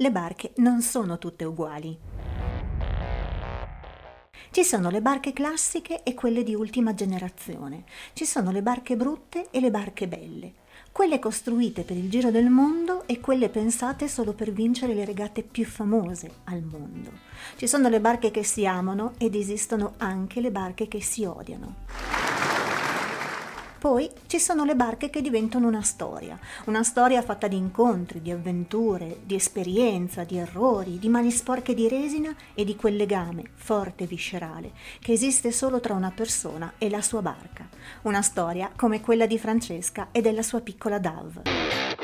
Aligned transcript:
le 0.00 0.10
barche 0.10 0.52
non 0.56 0.80
sono 0.80 1.18
tutte 1.18 1.44
uguali. 1.44 1.98
Ci 4.50 4.64
sono 4.64 4.88
le 4.88 5.02
barche 5.02 5.34
classiche 5.34 6.02
e 6.02 6.14
quelle 6.14 6.42
di 6.42 6.54
ultima 6.54 6.94
generazione. 6.94 7.84
Ci 8.14 8.24
sono 8.24 8.50
le 8.50 8.62
barche 8.62 8.96
brutte 8.96 9.48
e 9.50 9.60
le 9.60 9.70
barche 9.70 10.08
belle. 10.08 10.54
Quelle 10.90 11.18
costruite 11.18 11.82
per 11.82 11.98
il 11.98 12.08
giro 12.08 12.30
del 12.30 12.48
mondo 12.48 13.06
e 13.06 13.20
quelle 13.20 13.50
pensate 13.50 14.08
solo 14.08 14.32
per 14.32 14.52
vincere 14.52 14.94
le 14.94 15.04
regate 15.04 15.42
più 15.42 15.66
famose 15.66 16.30
al 16.44 16.62
mondo. 16.62 17.10
Ci 17.56 17.66
sono 17.66 17.90
le 17.90 18.00
barche 18.00 18.30
che 18.30 18.42
si 18.42 18.66
amano 18.66 19.12
ed 19.18 19.34
esistono 19.34 19.94
anche 19.98 20.40
le 20.40 20.50
barche 20.50 20.88
che 20.88 21.02
si 21.02 21.26
odiano. 21.26 22.19
Poi 23.80 24.10
ci 24.26 24.38
sono 24.38 24.66
le 24.66 24.76
barche 24.76 25.08
che 25.08 25.22
diventano 25.22 25.66
una 25.66 25.80
storia, 25.80 26.38
una 26.66 26.82
storia 26.82 27.22
fatta 27.22 27.48
di 27.48 27.56
incontri, 27.56 28.20
di 28.20 28.30
avventure, 28.30 29.20
di 29.24 29.34
esperienza, 29.34 30.22
di 30.22 30.36
errori, 30.36 30.98
di 30.98 31.08
mani 31.08 31.30
sporche 31.30 31.72
di 31.72 31.88
resina 31.88 32.30
e 32.52 32.64
di 32.64 32.76
quel 32.76 32.96
legame 32.96 33.42
forte 33.54 34.04
e 34.04 34.06
viscerale 34.06 34.72
che 35.00 35.12
esiste 35.12 35.50
solo 35.50 35.80
tra 35.80 35.94
una 35.94 36.10
persona 36.10 36.74
e 36.76 36.90
la 36.90 37.00
sua 37.00 37.22
barca. 37.22 37.66
Una 38.02 38.20
storia 38.20 38.70
come 38.76 39.00
quella 39.00 39.24
di 39.24 39.38
Francesca 39.38 40.08
e 40.12 40.20
della 40.20 40.42
sua 40.42 40.60
piccola 40.60 40.98
Dove. 40.98 41.99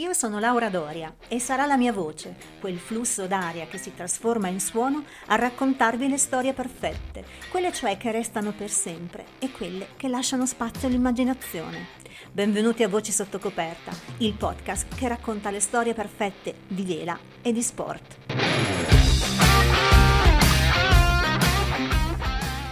Io 0.00 0.14
sono 0.14 0.38
Laura 0.38 0.70
Doria 0.70 1.14
e 1.28 1.38
sarà 1.38 1.66
la 1.66 1.76
mia 1.76 1.92
voce, 1.92 2.34
quel 2.58 2.78
flusso 2.78 3.26
d'aria 3.26 3.66
che 3.66 3.76
si 3.76 3.92
trasforma 3.94 4.48
in 4.48 4.58
suono, 4.58 5.04
a 5.26 5.34
raccontarvi 5.34 6.08
le 6.08 6.16
storie 6.16 6.54
perfette, 6.54 7.22
quelle 7.50 7.70
cioè 7.70 7.98
che 7.98 8.10
restano 8.10 8.52
per 8.52 8.70
sempre 8.70 9.26
e 9.38 9.50
quelle 9.50 9.88
che 9.98 10.08
lasciano 10.08 10.46
spazio 10.46 10.88
all'immaginazione. 10.88 11.88
Benvenuti 12.32 12.82
a 12.82 12.88
Voci 12.88 13.12
sotto 13.12 13.38
coperta, 13.38 13.92
il 14.18 14.32
podcast 14.32 14.94
che 14.94 15.06
racconta 15.06 15.50
le 15.50 15.60
storie 15.60 15.92
perfette 15.92 16.60
di 16.66 16.82
vela 16.82 17.18
e 17.42 17.52
di 17.52 17.60
sport. 17.60 18.16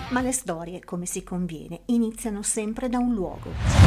Ma 0.08 0.22
le 0.22 0.32
storie, 0.32 0.82
come 0.82 1.04
si 1.04 1.22
conviene, 1.22 1.80
iniziano 1.86 2.40
sempre 2.40 2.88
da 2.88 2.96
un 2.96 3.12
luogo. 3.12 3.77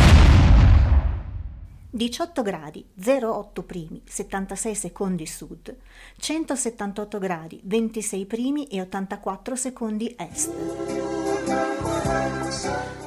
18 1.94 2.42
gradi 2.42 2.86
08 2.96 3.64
primi 3.64 4.02
76 4.06 4.76
secondi 4.76 5.26
sud, 5.26 5.76
178 6.18 7.20
gradi 7.20 7.60
26 7.66 8.26
primi 8.26 8.66
e 8.68 8.80
84 8.80 9.56
secondi 9.58 10.16
est. 10.18 10.50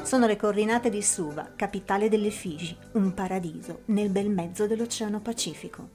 Sono 0.02 0.26
le 0.26 0.36
coordinate 0.36 0.90
di 0.90 1.00
Suva, 1.00 1.52
capitale 1.56 2.10
delle 2.10 2.28
Figi, 2.28 2.76
un 2.92 3.14
paradiso 3.14 3.80
nel 3.86 4.10
bel 4.10 4.28
mezzo 4.28 4.66
dell'Oceano 4.66 5.20
Pacifico. 5.20 5.88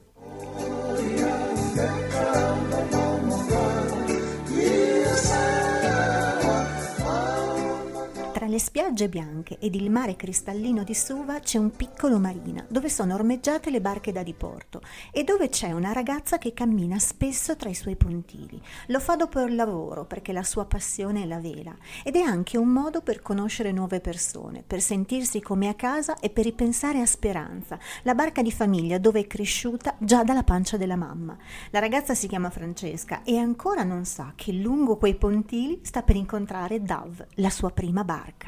Le 8.50 8.58
spiagge 8.58 9.08
bianche 9.08 9.58
ed 9.60 9.76
il 9.76 9.90
mare 9.90 10.16
cristallino 10.16 10.82
di 10.82 10.92
Suva 10.92 11.38
c'è 11.38 11.56
un 11.56 11.70
piccolo 11.70 12.18
marina 12.18 12.66
dove 12.68 12.88
sono 12.88 13.14
ormeggiate 13.14 13.70
le 13.70 13.80
barche 13.80 14.10
da 14.10 14.24
diporto 14.24 14.82
e 15.12 15.22
dove 15.22 15.48
c'è 15.48 15.70
una 15.70 15.92
ragazza 15.92 16.36
che 16.36 16.52
cammina 16.52 16.98
spesso 16.98 17.54
tra 17.54 17.68
i 17.68 17.74
suoi 17.74 17.94
pontili. 17.94 18.60
Lo 18.88 18.98
fa 18.98 19.14
dopo 19.14 19.38
il 19.40 19.54
lavoro 19.54 20.04
perché 20.04 20.32
la 20.32 20.42
sua 20.42 20.64
passione 20.64 21.22
è 21.22 21.26
la 21.26 21.38
vela 21.38 21.76
ed 22.02 22.16
è 22.16 22.22
anche 22.22 22.58
un 22.58 22.68
modo 22.70 23.02
per 23.02 23.22
conoscere 23.22 23.70
nuove 23.70 24.00
persone, 24.00 24.64
per 24.66 24.80
sentirsi 24.80 25.40
come 25.40 25.68
a 25.68 25.74
casa 25.74 26.18
e 26.18 26.28
per 26.28 26.42
ripensare 26.42 27.00
a 27.00 27.06
Speranza, 27.06 27.78
la 28.02 28.16
barca 28.16 28.42
di 28.42 28.50
famiglia 28.50 28.98
dove 28.98 29.20
è 29.20 29.26
cresciuta 29.28 29.94
già 30.00 30.24
dalla 30.24 30.42
pancia 30.42 30.76
della 30.76 30.96
mamma. 30.96 31.38
La 31.70 31.78
ragazza 31.78 32.14
si 32.16 32.26
chiama 32.26 32.50
Francesca 32.50 33.22
e 33.22 33.38
ancora 33.38 33.84
non 33.84 34.04
sa 34.04 34.32
che 34.34 34.50
lungo 34.50 34.96
quei 34.96 35.14
pontili 35.14 35.78
sta 35.84 36.02
per 36.02 36.16
incontrare 36.16 36.82
Dove, 36.82 37.28
la 37.36 37.50
sua 37.50 37.70
prima 37.70 38.02
barca. 38.02 38.39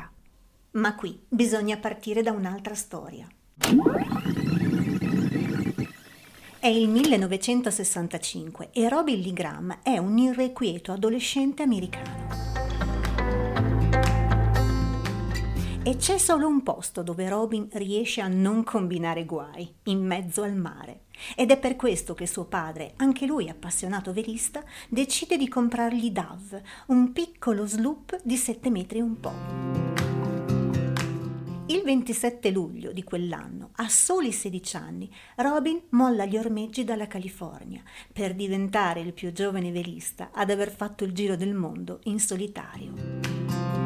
Ma 0.73 0.95
qui 0.95 1.21
bisogna 1.29 1.77
partire 1.77 2.23
da 2.23 2.33
un'altra 2.33 2.75
storia. 2.75 3.27
È 6.59 6.67
il 6.67 6.89
1965 6.89 8.71
e 8.73 8.89
Robin 8.89 9.21
Lee 9.21 9.33
Graham 9.35 9.81
è 9.83 9.99
un 9.99 10.17
irrequieto 10.17 10.93
adolescente 10.93 11.63
americano. 11.63 12.31
E 15.85 15.97
c'è 15.97 16.17
solo 16.17 16.47
un 16.47 16.63
posto 16.63 17.03
dove 17.03 17.29
Robin 17.29 17.69
riesce 17.73 18.21
a 18.21 18.29
non 18.29 18.63
combinare 18.63 19.25
guai, 19.27 19.69
in 19.85 20.07
mezzo 20.07 20.43
al 20.43 20.55
mare. 20.55 21.03
Ed 21.37 21.51
è 21.51 21.59
per 21.59 21.77
questo 21.77 22.15
che 22.15 22.27
suo 22.27 22.45
padre, 22.45 22.95
anche 22.97 23.27
lui 23.27 23.49
appassionato 23.49 24.13
velista, 24.13 24.63
decide 24.89 25.37
di 25.37 25.49
comprargli 25.49 26.11
Dove, 26.13 26.63
un 26.87 27.13
piccolo 27.13 27.67
sloop 27.67 28.21
di 28.23 28.37
7 28.37 28.71
metri 28.71 28.99
e 28.99 29.03
un 29.03 29.21
po'. 29.21 29.72
Il 31.73 31.81
27 31.85 32.51
luglio 32.51 32.93
di 32.93 33.03
quell'anno, 33.03 33.71
a 33.77 33.89
soli 33.89 34.31
16 34.31 34.77
anni, 34.77 35.11
Robin 35.37 35.81
molla 35.93 36.27
gli 36.27 36.37
ormeggi 36.37 36.85
dalla 36.85 37.07
California 37.07 37.83
per 38.13 38.35
diventare 38.35 39.01
il 39.01 39.15
più 39.15 39.33
giovane 39.33 39.73
velista 39.73 40.33
ad 40.35 40.51
aver 40.51 40.71
fatto 40.71 41.05
il 41.05 41.13
giro 41.13 41.35
del 41.35 41.55
mondo 41.55 42.01
in 42.03 42.21
solitario. 42.21 43.82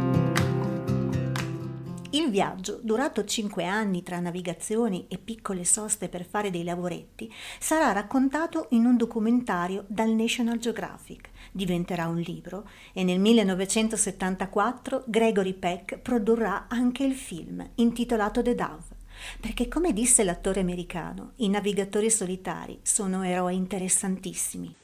Il 2.16 2.31
viaggio, 2.31 2.81
durato 2.82 3.27
cinque 3.27 3.66
anni 3.66 4.03
tra 4.03 4.19
navigazioni 4.21 5.04
e 5.06 5.19
piccole 5.19 5.66
soste 5.66 6.09
per 6.09 6.25
fare 6.25 6.49
dei 6.49 6.65
lavoretti, 6.65 7.31
sarà 7.59 7.93
raccontato 7.93 8.69
in 8.71 8.87
un 8.87 8.97
documentario 8.97 9.84
dal 9.87 10.09
National 10.09 10.56
Geographic, 10.56 11.28
diventerà 11.53 12.06
un 12.06 12.16
libro 12.16 12.66
e 12.94 13.04
nel 13.04 13.21
1974 13.21 15.04
Gregory 15.06 15.53
Peck 15.53 15.99
produrrà 15.99 16.69
anche 16.69 17.04
il 17.04 17.15
film 17.15 17.62
intitolato 17.75 18.41
The 18.41 18.54
Dove. 18.54 18.97
Perché 19.38 19.69
come 19.69 19.93
disse 19.93 20.25
l'attore 20.25 20.60
americano, 20.60 21.33
i 21.37 21.50
navigatori 21.50 22.09
solitari 22.10 22.78
sono 22.81 23.25
eroi 23.25 23.56
interessantissimi. 23.56 24.75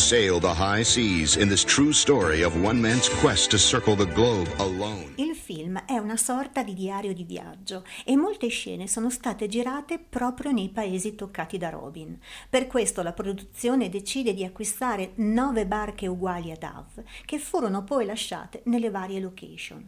Sail 0.00 0.40
the 0.40 0.48
high 0.48 0.82
seas 0.82 1.36
in 1.36 1.48
this 1.48 1.62
true 1.62 1.92
story 1.92 2.42
of 2.42 2.56
one 2.56 2.80
man's 2.80 3.08
quest 3.20 3.50
to 3.50 3.58
circle 3.58 3.94
the 3.94 4.06
globe 4.06 4.50
alone. 4.56 5.12
Il 5.16 5.36
film 5.36 5.78
è 5.84 5.98
una 5.98 6.16
sorta 6.16 6.62
di 6.64 6.72
diario 6.72 7.12
di 7.12 7.22
viaggio 7.22 7.84
e 8.04 8.16
molte 8.16 8.48
scene 8.48 8.88
sono 8.88 9.10
state 9.10 9.46
girate 9.46 9.98
proprio 9.98 10.52
nei 10.52 10.70
paesi 10.70 11.14
toccati 11.14 11.58
da 11.58 11.68
Robin. 11.68 12.18
Per 12.48 12.66
questo 12.66 13.02
la 13.02 13.12
produzione 13.12 13.90
decide 13.90 14.32
di 14.32 14.42
acquistare 14.42 15.12
nove 15.16 15.66
barche 15.66 16.08
uguali 16.08 16.50
a 16.50 16.56
Dove, 16.56 17.06
che 17.26 17.38
furono 17.38 17.84
poi 17.84 18.06
lasciate 18.06 18.62
nelle 18.64 18.90
varie 18.90 19.20
location. 19.20 19.86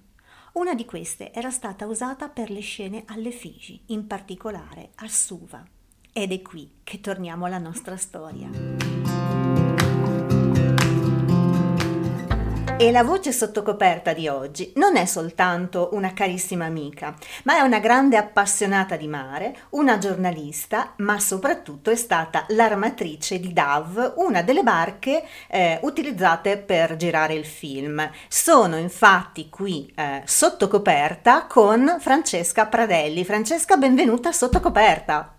Una 0.53 0.75
di 0.75 0.85
queste 0.85 1.33
era 1.33 1.51
stata 1.51 1.87
usata 1.87 2.29
per 2.29 2.51
le 2.51 2.61
scene 2.61 3.05
alle 3.07 3.31
Figi, 3.31 3.81
in 3.87 4.07
particolare 4.07 4.91
a 4.97 5.09
Suva. 5.09 5.67
Ed 6.13 6.31
è 6.31 6.43
qui 6.43 6.71
che 6.85 7.01
torniamo 7.01 7.47
alla 7.47 7.59
nostra 7.59 7.97
storia. 7.97 9.62
E 12.83 12.91
la 12.91 13.05
voce 13.05 13.31
sottocoperta 13.31 14.13
di 14.13 14.27
oggi 14.27 14.73
non 14.75 14.97
è 14.97 15.05
soltanto 15.05 15.91
una 15.93 16.13
carissima 16.15 16.65
amica, 16.65 17.15
ma 17.45 17.59
è 17.59 17.61
una 17.61 17.79
grande 17.79 18.17
appassionata 18.17 18.97
di 18.97 19.07
mare, 19.07 19.57
una 19.71 19.99
giornalista, 19.99 20.95
ma 20.97 21.21
soprattutto 21.21 21.93
è 21.93 21.95
stata 21.95 22.45
l'armatrice 22.49 23.39
di 23.39 23.53
DAV, 23.53 24.15
una 24.17 24.43
delle 24.43 24.65
barche 24.65 25.25
eh, 25.47 25.79
utilizzate 25.83 26.59
per 26.59 26.97
girare 26.97 27.35
il 27.35 27.47
film. 27.47 28.11
Sono 28.27 28.77
infatti 28.77 29.49
qui 29.49 29.95
eh, 29.97 30.23
sottocoperta 30.25 31.47
con 31.47 31.99
Francesca 32.01 32.67
Pradelli. 32.67 33.25
Francesca, 33.25 33.77
benvenuta 33.77 34.33
sottocoperta. 34.33 35.37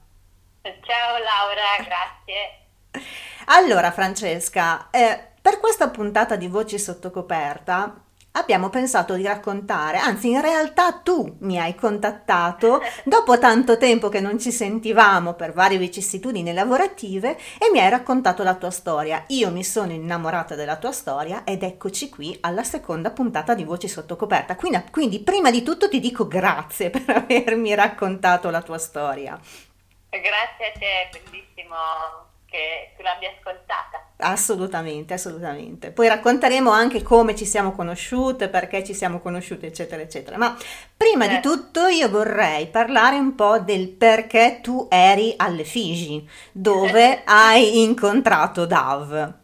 Ciao 0.62 1.18
Laura, 1.18 1.76
grazie. 1.84 3.04
Allora 3.48 3.92
Francesca, 3.92 4.88
eh, 4.90 5.32
per 5.44 5.60
questa 5.60 5.90
puntata 5.90 6.38
di 6.38 6.48
Voci 6.48 6.80
sotto 6.80 7.12
coperta 7.12 8.02
abbiamo 8.32 8.70
pensato 8.70 9.16
di 9.16 9.24
raccontare, 9.24 9.98
anzi 9.98 10.30
in 10.30 10.40
realtà 10.40 10.94
tu 10.94 11.36
mi 11.42 11.60
hai 11.60 11.76
contattato 11.76 12.82
dopo 13.04 13.38
tanto 13.38 13.78
tempo 13.78 14.08
che 14.08 14.22
non 14.22 14.40
ci 14.40 14.54
sentivamo 14.54 15.34
per 15.34 15.52
varie 15.52 15.78
vicissitudini 15.78 16.54
lavorative 16.54 17.38
e 17.60 17.70
mi 17.74 17.82
hai 17.82 17.90
raccontato 17.90 18.42
la 18.42 18.56
tua 18.56 18.72
storia. 18.72 19.26
Io 19.28 19.52
mi 19.52 19.66
sono 19.66 19.92
innamorata 19.92 20.56
della 20.56 20.78
tua 20.78 20.94
storia 20.94 21.44
ed 21.44 21.62
eccoci 21.62 22.08
qui 22.08 22.38
alla 22.40 22.64
seconda 22.64 23.12
puntata 23.12 23.54
di 23.54 23.66
Voci 23.66 23.90
sotto 23.90 24.16
coperta. 24.16 24.56
Quindi, 24.56 24.82
quindi 24.92 25.20
prima 25.20 25.52
di 25.52 25.62
tutto 25.62 25.90
ti 25.90 26.00
dico 26.00 26.26
grazie 26.26 26.88
per 26.90 27.18
avermi 27.18 27.76
raccontato 27.76 28.50
la 28.50 28.62
tua 28.62 28.78
storia. 28.78 29.38
Grazie 30.10 30.72
a 30.74 30.80
te, 30.80 31.10
bellissimo 31.12 31.76
che 32.46 32.94
tu 32.96 33.04
l'abbia 33.04 33.30
ascoltata. 33.30 34.13
Assolutamente, 34.24 35.14
assolutamente. 35.14 35.92
Poi 35.92 36.08
racconteremo 36.08 36.72
anche 36.72 37.02
come 37.02 37.36
ci 37.36 37.46
siamo 37.46 37.74
conosciute, 37.74 38.48
perché 38.48 38.84
ci 38.84 38.94
siamo 38.94 39.20
conosciute, 39.20 39.68
eccetera, 39.68 40.02
eccetera. 40.02 40.38
Ma 40.38 40.58
prima 40.96 41.26
eh. 41.26 41.28
di 41.30 41.40
tutto 41.42 41.88
io 41.88 42.10
vorrei 42.10 42.68
parlare 42.68 43.18
un 43.18 43.36
po' 43.36 43.60
del 43.60 43.90
perché 43.90 44.60
tu 44.62 44.88
eri 44.90 45.34
alle 45.36 45.66
Figi, 45.66 46.28
dove 46.52 47.24
hai 47.28 47.82
incontrato 47.82 48.66
Dav. 48.66 49.42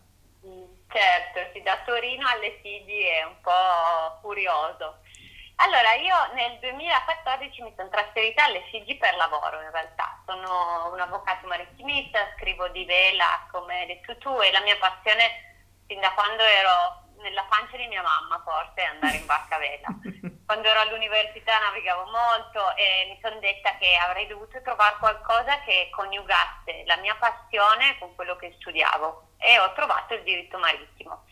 Certo, 0.92 1.40
sì, 1.54 1.62
da 1.62 1.78
Torino 1.86 2.26
alle 2.34 2.58
Figi 2.62 3.02
è 3.02 3.24
un 3.24 3.36
po' 3.42 4.20
curioso. 4.22 4.99
Allora, 5.62 5.94
io 5.96 6.16
nel 6.36 6.58
2014 6.60 7.62
mi 7.64 7.74
sono 7.76 7.90
trasferita 7.90 8.46
alle 8.46 8.64
Figi 8.72 8.96
per 8.96 9.16
lavoro 9.16 9.62
in 9.62 9.72
realtà. 9.72 10.22
Sono 10.26 10.90
un 10.94 11.00
avvocato 11.00 11.48
marittimista, 11.48 12.32
scrivo 12.38 12.70
di 12.70 12.86
vela 12.86 13.46
come 13.52 13.80
hai 13.80 13.88
detto 13.88 14.18
tu 14.20 14.40
e 14.40 14.52
la 14.52 14.62
mia 14.62 14.78
passione 14.78 15.84
fin 15.86 16.00
da 16.00 16.14
quando 16.14 16.44
ero 16.44 17.08
nella 17.22 17.44
pancia 17.50 17.76
di 17.76 17.88
mia 17.88 18.02
mamma 18.02 18.42
forse 18.46 18.82
è 18.82 18.86
andare 18.86 19.18
in 19.18 19.26
barca 19.26 19.56
a 19.56 19.60
vela. 19.60 19.88
Quando 20.50 20.68
ero 20.68 20.80
all'università 20.80 21.60
navigavo 21.60 22.10
molto 22.10 22.76
e 22.76 23.06
mi 23.10 23.20
sono 23.22 23.38
detta 23.40 23.76
che 23.78 23.96
avrei 23.98 24.28
dovuto 24.28 24.62
trovare 24.62 24.96
qualcosa 24.98 25.60
che 25.62 25.90
coniugasse 25.92 26.86
la 26.86 26.96
mia 26.98 27.16
passione 27.20 28.00
con 28.00 28.16
quello 28.16 28.38
che 28.38 28.56
studiavo 28.60 29.36
e 29.38 29.60
ho 29.60 29.74
trovato 29.74 30.14
il 30.14 30.24
diritto 30.24 30.58
marittimo. 30.58 31.26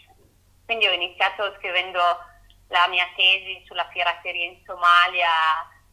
Quindi 0.66 0.86
ho 0.86 0.92
iniziato 0.92 1.56
scrivendo 1.56 2.36
la 2.68 2.88
mia 2.88 3.08
tesi 3.16 3.64
sulla 3.66 3.86
pirateria 3.86 4.46
in 4.46 4.62
Somalia 4.66 5.30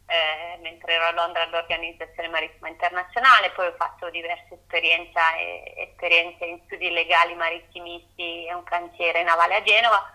eh, 0.06 0.58
mentre 0.60 0.94
ero 0.94 1.06
a 1.06 1.12
Londra 1.12 1.42
all'Organizzazione 1.42 2.28
Marittima 2.28 2.68
Internazionale, 2.68 3.50
poi 3.50 3.66
ho 3.68 3.74
fatto 3.76 4.10
diverse 4.10 4.54
esperienze, 4.54 5.20
esperienze 5.76 6.44
in 6.44 6.60
studi 6.66 6.90
legali 6.90 7.34
marittimisti 7.34 8.46
e 8.46 8.52
un 8.52 8.64
cantiere 8.64 9.22
navale 9.22 9.56
a 9.56 9.62
Genova, 9.62 10.12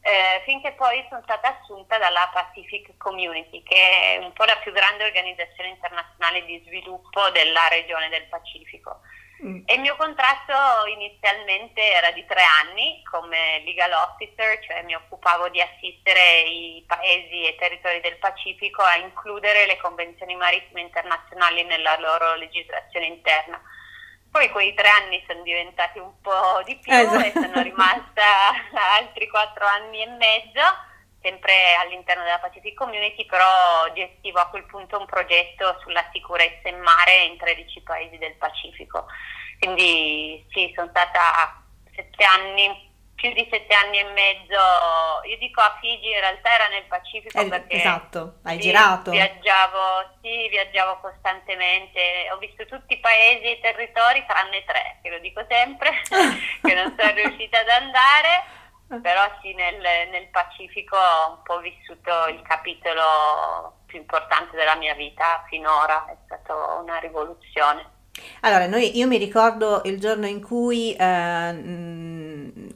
eh, 0.00 0.42
finché 0.44 0.72
poi 0.72 1.04
sono 1.08 1.22
stata 1.22 1.58
assunta 1.58 1.98
dalla 1.98 2.30
Pacific 2.32 2.96
Community, 2.96 3.62
che 3.62 4.14
è 4.14 4.16
un 4.18 4.32
po' 4.32 4.44
la 4.44 4.56
più 4.56 4.72
grande 4.72 5.04
organizzazione 5.04 5.70
internazionale 5.70 6.44
di 6.44 6.62
sviluppo 6.66 7.30
della 7.30 7.68
regione 7.68 8.08
del 8.08 8.26
Pacifico. 8.28 9.00
Mm. 9.44 9.62
E 9.66 9.74
il 9.74 9.80
mio 9.80 9.96
contratto 9.96 10.86
inizialmente 10.86 11.82
era 11.82 12.12
di 12.12 12.24
tre 12.26 12.42
anni 12.42 13.02
come 13.10 13.62
legal 13.64 13.90
officer, 13.92 14.64
cioè 14.64 14.82
mi 14.84 14.94
occupavo 14.94 15.48
di 15.48 15.60
assistere 15.60 16.42
i 16.42 16.84
paesi 16.86 17.44
e 17.44 17.56
territori 17.58 18.00
del 18.00 18.18
Pacifico 18.18 18.82
a 18.82 18.96
includere 18.96 19.66
le 19.66 19.78
convenzioni 19.78 20.36
marittime 20.36 20.82
internazionali 20.82 21.64
nella 21.64 21.98
loro 21.98 22.36
legislazione 22.36 23.06
interna. 23.06 23.60
Poi 24.30 24.48
quei 24.50 24.72
tre 24.74 24.88
anni 24.88 25.22
sono 25.26 25.42
diventati 25.42 25.98
un 25.98 26.20
po' 26.20 26.62
di 26.64 26.76
più 26.76 26.92
esatto. 26.92 27.24
e 27.24 27.32
sono 27.32 27.62
rimasta 27.62 28.22
altri 28.96 29.28
quattro 29.28 29.66
anni 29.66 30.02
e 30.02 30.06
mezzo, 30.06 30.60
sempre 31.22 31.74
all'interno 31.80 32.24
della 32.24 32.38
Pacific 32.38 32.74
Community, 32.74 33.24
però 33.26 33.90
gestivo 33.94 34.40
a 34.40 34.48
quel 34.48 34.64
punto 34.64 34.98
un 34.98 35.06
progetto 35.06 35.78
sulla 35.80 36.04
sicurezza 36.12 36.68
in 36.68 36.80
mare 36.80 37.22
in 37.24 37.38
13 37.38 37.80
paesi 37.82 38.18
del 38.18 38.34
Pacifico. 38.34 39.06
Quindi 39.58 40.44
sì, 40.50 40.72
sono 40.74 40.88
stata 40.90 41.62
sette 41.94 42.24
anni, 42.24 42.90
più 43.14 43.32
di 43.32 43.46
sette 43.48 43.72
anni 43.72 43.98
e 43.98 44.04
mezzo, 44.10 44.58
io 45.28 45.38
dico 45.38 45.60
a 45.60 45.78
Figi, 45.80 46.10
in 46.10 46.18
realtà 46.18 46.54
era 46.54 46.68
nel 46.68 46.84
Pacifico 46.84 47.38
eh, 47.38 47.46
perché... 47.46 47.76
Esatto, 47.76 48.40
hai 48.42 48.56
sì, 48.56 48.62
girato. 48.62 49.10
Viaggiavo, 49.12 50.18
sì, 50.20 50.48
viaggiavo 50.48 50.98
costantemente, 50.98 52.28
ho 52.32 52.38
visto 52.38 52.66
tutti 52.66 52.94
i 52.94 52.98
paesi 52.98 53.44
e 53.44 53.50
i 53.52 53.60
territori 53.60 54.24
tranne 54.26 54.64
tre, 54.64 54.98
che 55.02 55.10
lo 55.10 55.18
dico 55.20 55.44
sempre, 55.48 56.02
che 56.60 56.74
non 56.74 56.92
sono 56.98 57.12
riuscita 57.12 57.60
ad 57.60 57.68
andare, 57.68 58.42
però 59.00 59.22
sì, 59.40 59.54
nel, 59.54 59.80
nel 60.10 60.28
Pacifico 60.30 60.96
ho 60.96 61.30
un 61.30 61.42
po' 61.42 61.60
vissuto 61.60 62.26
il 62.28 62.42
capitolo 62.42 63.80
più 63.86 63.98
importante 63.98 64.56
della 64.56 64.76
mia 64.76 64.94
vita 64.94 65.44
finora, 65.48 66.06
è 66.06 66.16
stata 66.24 66.54
una 66.80 66.98
rivoluzione. 66.98 68.00
Allora, 68.40 68.66
noi, 68.66 68.96
io 68.96 69.06
mi 69.06 69.16
ricordo 69.16 69.80
il 69.84 69.98
giorno 69.98 70.26
in 70.26 70.42
cui 70.42 70.94
eh, 70.94 71.52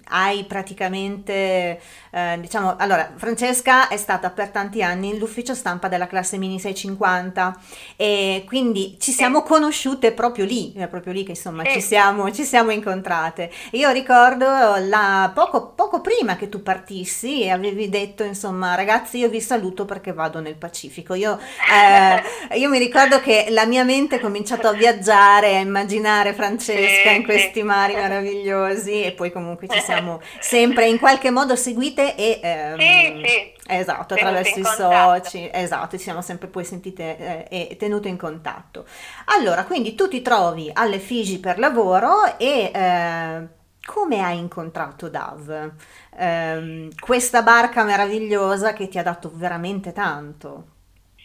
hai 0.09 0.45
praticamente, 0.45 1.81
eh, 2.11 2.37
diciamo, 2.41 2.77
allora 2.77 3.13
Francesca 3.17 3.89
è 3.89 3.97
stata 3.97 4.31
per 4.31 4.51
tanti 4.51 4.83
anni 4.83 5.19
l'ufficio 5.19 5.55
stampa 5.55 5.89
della 5.89 6.07
classe 6.07 6.37
Mini 6.39 6.61
650 6.61 7.61
e 7.97 8.45
quindi 8.47 8.97
ci 9.01 9.13
siamo 9.13 9.43
conosciute 9.43 10.13
proprio 10.13 10.45
lì, 10.45 10.73
è 10.75 10.87
proprio 10.87 11.13
lì 11.13 11.25
che 11.25 11.33
insomma 11.33 11.65
ci 11.65 11.81
siamo, 11.81 12.31
ci 12.31 12.45
siamo 12.45 12.71
incontrate. 12.71 13.51
Io 13.73 13.91
ricordo 13.91 14.47
la, 14.47 15.31
poco, 15.35 15.73
poco 15.75 16.01
prima 16.01 16.37
che 16.37 16.49
tu 16.49 16.63
partissi 16.63 17.49
avevi 17.49 17.89
detto 17.89 18.23
insomma 18.23 18.75
ragazzi 18.75 19.19
io 19.19 19.29
vi 19.29 19.41
saluto 19.41 19.85
perché 19.85 20.13
vado 20.13 20.41
nel 20.41 20.57
Pacifico. 20.57 21.15
Io, 21.15 21.39
eh, 21.39 22.57
io 22.57 22.69
mi 22.69 22.79
ricordo 22.79 23.21
che 23.21 23.47
la 23.51 23.67
mia 23.67 23.85
mente 23.85 24.17
ha 24.17 24.21
cominciato 24.21 24.69
a 24.69 24.73
viaggiare, 24.73 25.57
a 25.57 25.61
immaginare 25.61 26.33
Francesca 26.33 27.11
in 27.11 27.25
questi 27.25 27.63
mari 27.63 27.95
meravigliosi 27.95 29.03
e 29.03 29.13
poi 29.13 29.33
comunque 29.33 29.67
ci 29.69 29.81
siamo 29.81 29.96
siamo 29.97 30.21
sempre 30.39 30.89
in 30.89 30.99
qualche 30.99 31.31
modo 31.31 31.57
seguite 31.57 32.15
e... 32.15 32.41
Ehm, 32.43 32.79
sì, 32.79 33.27
sì. 33.27 33.55
Esatto, 33.69 34.15
attraverso 34.15 34.61
i 34.61 34.65
soci, 34.65 35.51
esatto, 35.53 35.97
ci 35.97 36.05
siamo 36.05 36.23
sempre 36.23 36.47
poi 36.47 36.65
sentite 36.65 37.49
eh, 37.49 37.69
e 37.71 37.77
tenute 37.77 38.09
in 38.09 38.17
contatto. 38.17 38.87
Allora, 39.27 39.65
quindi 39.65 39.97
tu 39.97 40.07
ti 40.09 40.23
trovi 40.23 40.71
alle 40.73 41.01
Figi 41.01 41.41
per 41.41 41.59
lavoro 41.59 42.39
e 42.39 42.71
eh, 42.73 43.47
come 43.85 44.21
hai 44.21 44.39
incontrato 44.39 45.09
Dav? 45.09 45.73
Eh, 46.17 46.91
questa 46.99 47.43
barca 47.43 47.83
meravigliosa 47.83 48.73
che 48.73 48.87
ti 48.87 48.99
ha 48.99 49.03
dato 49.03 49.33
veramente 49.35 49.93
tanto. 49.93 50.75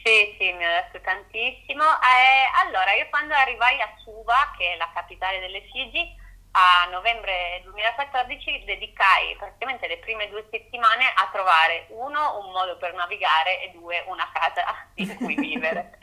Sì, 0.04 0.36
sì, 0.40 0.52
mi 0.54 0.66
ha 0.66 0.82
dato 0.82 1.00
tantissimo. 1.04 1.84
Eh, 1.84 2.66
allora, 2.66 2.94
io 2.96 3.06
quando 3.12 3.36
arrivai 3.36 3.80
a 3.82 3.90
Suva, 4.04 4.52
che 4.58 4.74
è 4.74 4.78
la 4.78 4.90
capitale 4.94 5.40
delle 5.40 5.62
Figi, 5.72 6.10
a 6.52 6.88
novembre 6.92 7.62
2014 7.64 8.64
dedicai 8.66 9.36
praticamente 9.38 9.88
le 9.88 10.00
prime 10.00 10.28
due 10.30 10.46
settimane 10.52 11.06
a 11.16 11.30
trovare 11.32 11.86
uno 11.90 12.40
un 12.40 12.52
modo 12.52 12.78
per 12.78 12.94
navigare 12.94 13.64
e 13.64 13.72
due 13.72 14.04
una 14.08 14.30
casa 14.34 14.66
in 14.96 15.16
cui 15.16 15.36
vivere. 15.36 15.98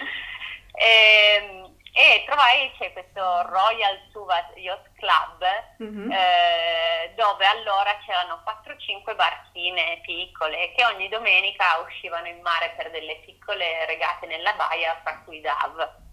e, 0.72 1.40
ehm, 1.42 1.76
e, 1.92 2.22
trovai 2.26 2.72
c'è 2.78 2.92
questo 2.92 3.20
Royal 3.20 3.98
Suva 4.12 4.50
Yacht 4.54 4.90
Club 4.96 5.44
mm-hmm. 5.82 6.10
eh, 6.12 7.12
dove 7.16 7.44
allora 7.44 7.98
c'erano 8.06 8.42
4-5 8.44 9.16
barchine 9.16 10.00
piccole 10.02 10.72
che 10.74 10.84
ogni 10.84 11.08
domenica 11.08 11.82
uscivano 11.84 12.28
in 12.28 12.40
mare 12.40 12.72
per 12.76 12.90
delle 12.90 13.16
piccole 13.24 13.84
regate 13.86 14.26
nella 14.26 14.52
baia, 14.52 14.98
fra 15.02 15.20
cui 15.24 15.40
Dav 15.40 16.06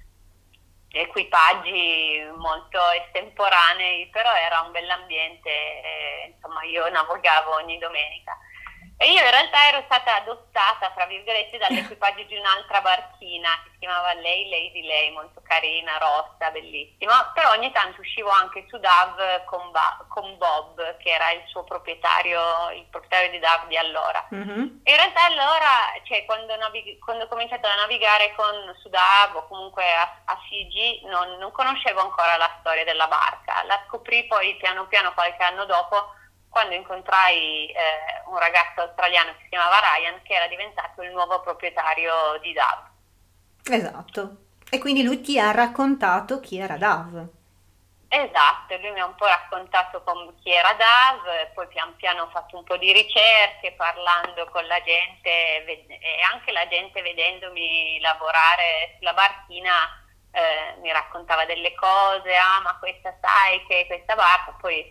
equipaggi 0.96 2.26
molto 2.38 2.80
estemporanei, 2.92 4.08
però 4.08 4.34
era 4.34 4.62
un 4.62 4.72
bell'ambiente, 4.72 5.50
e, 5.50 6.34
insomma 6.34 6.64
io 6.64 6.90
navigavo 6.90 7.56
ogni 7.56 7.78
domenica. 7.78 8.38
E 8.98 9.12
io 9.12 9.22
in 9.22 9.30
realtà 9.30 9.68
ero 9.68 9.84
stata 9.86 10.16
adottata, 10.16 10.92
fra 10.92 11.06
virgolette, 11.06 11.58
dall'equipaggio 11.58 12.24
di 12.24 12.38
un'altra 12.38 12.80
barchina 12.80 13.50
che 13.64 13.72
si 13.74 13.80
chiamava 13.80 14.14
Lei 14.14 14.50
Lady 14.50 14.82
Lei, 14.84 15.12
molto 15.12 15.42
carina, 15.44 15.98
rossa, 15.98 16.50
bellissima, 16.52 17.30
però 17.34 17.52
ogni 17.52 17.72
tanto 17.74 18.00
uscivo 18.00 18.30
anche 18.30 18.66
su 18.70 18.78
DAV 18.78 19.44
con, 19.46 19.70
ba- 19.72 20.06
con 20.08 20.38
Bob, 20.38 20.96
che 20.98 21.10
era 21.10 21.32
il 21.32 21.44
suo 21.48 21.66
proprietario, 21.66 22.72
il 22.72 22.86
proprietario 22.90 23.32
di 23.32 23.40
DAV 23.40 23.68
di 23.68 23.78
allora. 23.78 24.26
Mm-hmm. 24.34 24.80
E 24.84 24.92
in 24.92 24.98
realtà 24.98 25.26
allora, 25.26 25.92
cioè, 26.04 26.24
quando, 26.24 26.56
navig- 26.56 26.98
quando, 27.00 27.26
ho 27.26 27.28
cominciato 27.28 27.68
a 27.68 27.76
navigare 27.76 28.34
con, 28.36 28.74
su 28.82 28.88
DAV 28.88 29.36
o 29.36 29.48
comunque 29.48 29.84
a, 29.94 30.22
a 30.24 30.40
Figi, 30.48 31.02
non, 31.06 31.38
non 31.38 31.52
conoscevo 31.52 32.00
ancora 32.00 32.38
la 32.38 32.56
storia 32.60 32.86
della 32.86 33.08
barca, 33.08 33.62
la 33.64 33.84
scoprì 33.88 34.24
poi 34.26 34.56
piano 34.56 34.88
piano 34.88 35.14
qualche 35.14 35.44
anno 35.44 35.66
dopo 35.66 36.15
quando 36.56 36.74
incontrai 36.74 37.68
eh, 37.68 37.76
un 38.28 38.38
ragazzo 38.38 38.80
australiano 38.80 39.32
che 39.32 39.40
si 39.42 39.50
chiamava 39.50 39.76
Ryan 39.78 40.22
che 40.22 40.36
era 40.36 40.48
diventato 40.48 41.02
il 41.02 41.12
nuovo 41.12 41.42
proprietario 41.42 42.40
di 42.42 42.54
Dav. 42.54 42.80
Esatto. 43.70 44.36
E 44.70 44.80
quindi 44.80 45.04
lui 45.04 45.20
ti 45.20 45.38
ha 45.38 45.52
raccontato 45.52 46.40
chi 46.40 46.58
era 46.58 46.78
Dav. 46.78 47.28
Esatto, 48.08 48.78
lui 48.78 48.92
mi 48.92 49.02
ha 49.02 49.06
un 49.06 49.16
po' 49.16 49.26
raccontato 49.26 50.02
chi 50.42 50.54
era 50.54 50.72
Dav, 50.76 51.52
poi 51.54 51.68
pian 51.68 51.94
piano 51.98 52.22
ho 52.24 52.30
fatto 52.30 52.56
un 52.56 52.64
po' 52.64 52.78
di 52.78 52.94
ricerche 52.94 53.74
parlando 53.74 54.48
con 54.50 54.66
la 54.66 54.82
gente 54.82 55.66
e 55.66 56.22
anche 56.32 56.54
la 56.54 56.66
gente 56.70 57.02
vedendomi 57.02 58.00
lavorare 58.00 58.96
sulla 58.98 59.14
barchina 59.14 59.74
eh, 60.36 60.80
mi 60.82 60.92
raccontava 60.92 61.46
delle 61.46 61.74
cose, 61.76 62.36
ah 62.36 62.62
ma 62.62 62.78
questa 62.78 63.14
sai 63.22 63.66
che 63.68 63.86
questa 63.88 64.16
barca, 64.16 64.56
poi 64.60 64.86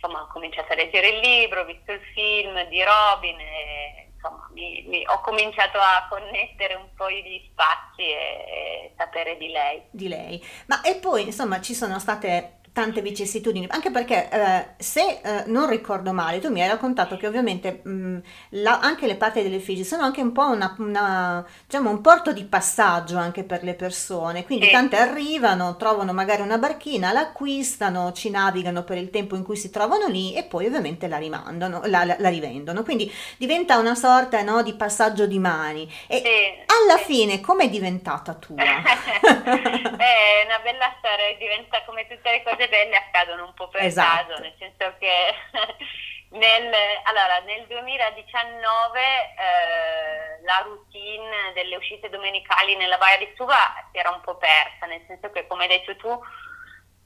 insomma, 0.00 0.22
ho 0.22 0.28
cominciato 0.28 0.72
a 0.72 0.76
leggere 0.76 1.08
il 1.08 1.18
libro, 1.18 1.60
ho 1.60 1.64
visto 1.66 1.92
il 1.92 2.00
film 2.14 2.68
di 2.68 2.82
Robin 2.82 3.38
e 3.38 4.12
insomma, 4.14 4.48
mi, 4.52 4.84
mi, 4.88 5.04
ho 5.06 5.20
cominciato 5.20 5.78
a 5.78 6.06
connettere 6.08 6.74
un 6.74 6.88
po' 6.96 7.10
gli 7.10 7.40
spazi 7.50 8.02
e, 8.02 8.14
e, 8.14 8.94
sapere 8.96 9.36
di 9.36 9.48
lei. 9.48 9.82
Di 9.90 10.08
lei. 10.08 10.44
Ma 10.66 10.80
e 10.80 10.96
poi 10.96 11.24
insomma 11.24 11.60
ci 11.60 11.74
sono 11.74 11.98
state 11.98 12.59
tante 12.72 13.02
vicissitudini, 13.02 13.66
anche 13.70 13.90
perché 13.90 14.28
eh, 14.30 14.66
se 14.78 15.20
eh, 15.22 15.44
non 15.46 15.68
ricordo 15.68 16.12
male, 16.12 16.38
tu 16.38 16.50
mi 16.50 16.62
hai 16.62 16.68
raccontato 16.68 17.16
che 17.16 17.26
ovviamente 17.26 17.80
mh, 17.82 18.22
la, 18.50 18.78
anche 18.80 19.06
le 19.06 19.16
parti 19.16 19.42
delle 19.42 19.58
Figi 19.58 19.84
sono 19.84 20.04
anche 20.04 20.20
un 20.20 20.32
po' 20.32 20.46
una, 20.46 20.74
una, 20.78 21.44
diciamo, 21.66 21.90
un 21.90 22.00
porto 22.00 22.32
di 22.32 22.44
passaggio 22.44 23.18
anche 23.18 23.42
per 23.42 23.64
le 23.64 23.74
persone, 23.74 24.44
quindi 24.44 24.66
sì. 24.66 24.70
tante 24.70 24.96
arrivano, 24.96 25.76
trovano 25.76 26.12
magari 26.12 26.42
una 26.42 26.58
barchina, 26.58 27.12
l'acquistano, 27.12 28.12
ci 28.12 28.30
navigano 28.30 28.84
per 28.84 28.98
il 28.98 29.10
tempo 29.10 29.34
in 29.34 29.42
cui 29.42 29.56
si 29.56 29.70
trovano 29.70 30.06
lì 30.06 30.34
e 30.34 30.44
poi 30.44 30.66
ovviamente 30.66 31.08
la 31.08 31.18
rimandano, 31.18 31.82
la, 31.86 32.04
la, 32.04 32.16
la 32.18 32.28
rivendono, 32.28 32.82
quindi 32.82 33.12
diventa 33.36 33.78
una 33.78 33.94
sorta 33.94 34.40
no, 34.42 34.62
di 34.62 34.74
passaggio 34.74 35.26
di 35.26 35.38
mani. 35.38 35.90
E 36.06 36.64
alla 36.66 36.98
fine 36.98 37.40
come 37.40 37.64
è 37.64 37.68
diventata 37.68 38.34
tua? 38.34 38.56
è 38.62 40.44
una 40.46 40.58
bella 40.62 40.94
storia, 40.98 41.36
diventa 41.38 41.82
come 41.84 42.06
tutte 42.06 42.30
le 42.30 42.42
cose 42.44 42.59
cose 42.60 42.68
belle 42.68 42.96
accadono 42.96 43.44
un 43.46 43.54
po' 43.54 43.68
per 43.68 43.82
esatto. 43.82 44.28
caso, 44.28 44.42
nel 44.42 44.54
senso 44.58 44.94
che 44.98 45.34
nel, 46.36 46.74
allora, 47.04 47.38
nel 47.46 47.66
2019 47.66 49.00
eh, 49.00 50.42
la 50.44 50.60
routine 50.64 51.52
delle 51.54 51.76
uscite 51.76 52.10
domenicali 52.10 52.76
nella 52.76 52.98
Baia 52.98 53.18
di 53.18 53.32
Suva 53.36 53.88
si 53.90 53.98
era 53.98 54.10
un 54.10 54.20
po' 54.20 54.36
persa, 54.36 54.86
nel 54.86 55.02
senso 55.06 55.30
che 55.30 55.46
come 55.46 55.62
hai 55.62 55.68
detto 55.68 55.96
tu 55.96 56.20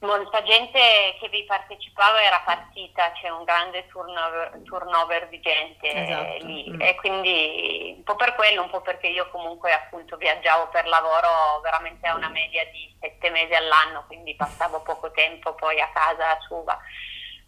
molta 0.05 0.41
gente 0.43 0.79
che 1.19 1.27
vi 1.29 1.43
partecipava 1.43 2.21
era 2.21 2.41
partita, 2.45 3.11
c'è 3.11 3.29
un 3.29 3.43
grande 3.43 3.85
turnover, 3.87 4.61
turnover 4.63 5.27
di 5.27 5.39
gente 5.41 5.91
esatto. 5.91 6.45
lì 6.45 6.69
mm. 6.69 6.81
e 6.81 6.95
quindi 6.95 7.93
un 7.97 8.03
po' 8.03 8.15
per 8.15 8.35
quello, 8.35 8.61
un 8.61 8.69
po' 8.69 8.81
perché 8.81 9.07
io 9.07 9.29
comunque 9.29 9.73
appunto 9.73 10.15
viaggiavo 10.15 10.69
per 10.69 10.87
lavoro 10.87 11.59
veramente 11.61 12.07
a 12.07 12.15
una 12.15 12.29
media 12.29 12.63
di 12.71 12.95
sette 12.99 13.29
mesi 13.29 13.53
all'anno, 13.53 14.05
quindi 14.07 14.35
passavo 14.35 14.81
poco 14.81 15.11
tempo 15.11 15.53
poi 15.55 15.81
a 15.81 15.89
casa 15.91 16.29
a 16.29 16.39
Suva. 16.41 16.79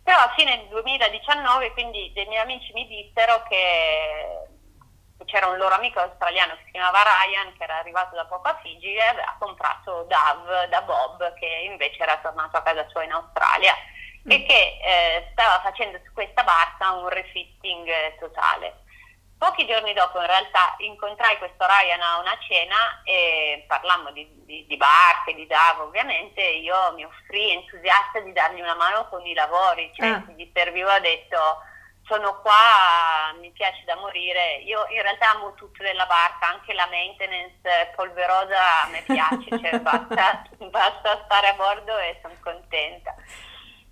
Però 0.03 0.17
a 0.17 0.33
fine 0.35 0.67
2019 0.69 1.71
quindi 1.73 2.11
dei 2.13 2.25
miei 2.25 2.41
amici 2.41 2.71
mi 2.73 2.87
dissero 2.87 3.43
che 3.47 4.56
c'era 5.25 5.47
un 5.47 5.57
loro 5.57 5.75
amico 5.75 5.99
australiano 5.99 6.55
che 6.55 6.63
si 6.65 6.71
chiamava 6.71 7.03
Ryan 7.03 7.55
che 7.57 7.63
era 7.63 7.77
arrivato 7.77 8.15
da 8.15 8.25
poco 8.25 8.47
a 8.47 8.59
Figi 8.61 8.93
e 8.93 9.01
aveva 9.01 9.35
comprato 9.39 10.07
Dove 10.07 10.67
da 10.69 10.81
Bob 10.81 11.33
che 11.35 11.45
invece 11.69 12.03
era 12.03 12.17
tornato 12.17 12.57
a 12.57 12.61
casa 12.61 12.87
sua 12.89 13.03
in 13.03 13.11
Australia 13.11 13.73
mm. 14.27 14.31
e 14.31 14.45
che 14.45 14.77
eh, 14.81 15.29
stava 15.31 15.59
facendo 15.61 15.99
su 16.05 16.13
questa 16.13 16.43
barca 16.43 16.91
un 16.91 17.09
refitting 17.09 17.87
eh, 17.87 18.15
totale. 18.19 18.85
Pochi 19.37 19.67
giorni 19.67 19.93
dopo 19.93 20.19
in 20.19 20.25
realtà 20.25 20.75
incontrai 20.79 21.37
questo 21.37 21.63
Ryan 21.63 22.01
a 22.01 22.17
una 22.17 22.35
cena 22.47 23.01
e 23.03 23.65
parlammo 23.67 24.11
di, 24.11 24.27
di, 24.45 24.65
di 24.65 24.77
barche, 24.77 25.35
di 25.35 25.45
Davo 25.45 25.83
ovviamente, 25.83 26.41
io 26.41 26.93
mi 26.93 27.05
offrì 27.05 27.51
entusiasta 27.51 28.19
di 28.21 28.33
dargli 28.33 28.61
una 28.61 28.73
mano 28.73 29.07
con 29.09 29.23
i 29.23 29.35
lavori, 29.35 29.91
cioè 29.93 30.07
ah. 30.07 30.23
gli 30.35 30.49
servivo, 30.51 30.91
ho 30.91 30.99
detto 30.99 31.37
sono 32.07 32.39
qua, 32.41 33.33
mi 33.39 33.51
piace 33.51 33.83
da 33.85 33.95
morire. 33.95 34.57
Io 34.65 34.87
in 34.89 35.01
realtà 35.01 35.31
amo 35.31 35.53
tutto 35.53 35.83
della 35.83 36.05
barca, 36.05 36.47
anche 36.47 36.73
la 36.73 36.87
maintenance 36.89 37.91
polverosa 37.95 38.83
a 38.83 38.87
me 38.87 39.03
piace, 39.03 39.59
cioè 39.59 39.79
basta, 39.81 40.43
basta 40.69 41.21
stare 41.25 41.47
a 41.49 41.53
bordo 41.53 41.97
e 41.97 42.17
sono 42.21 42.35
contenta. 42.41 43.13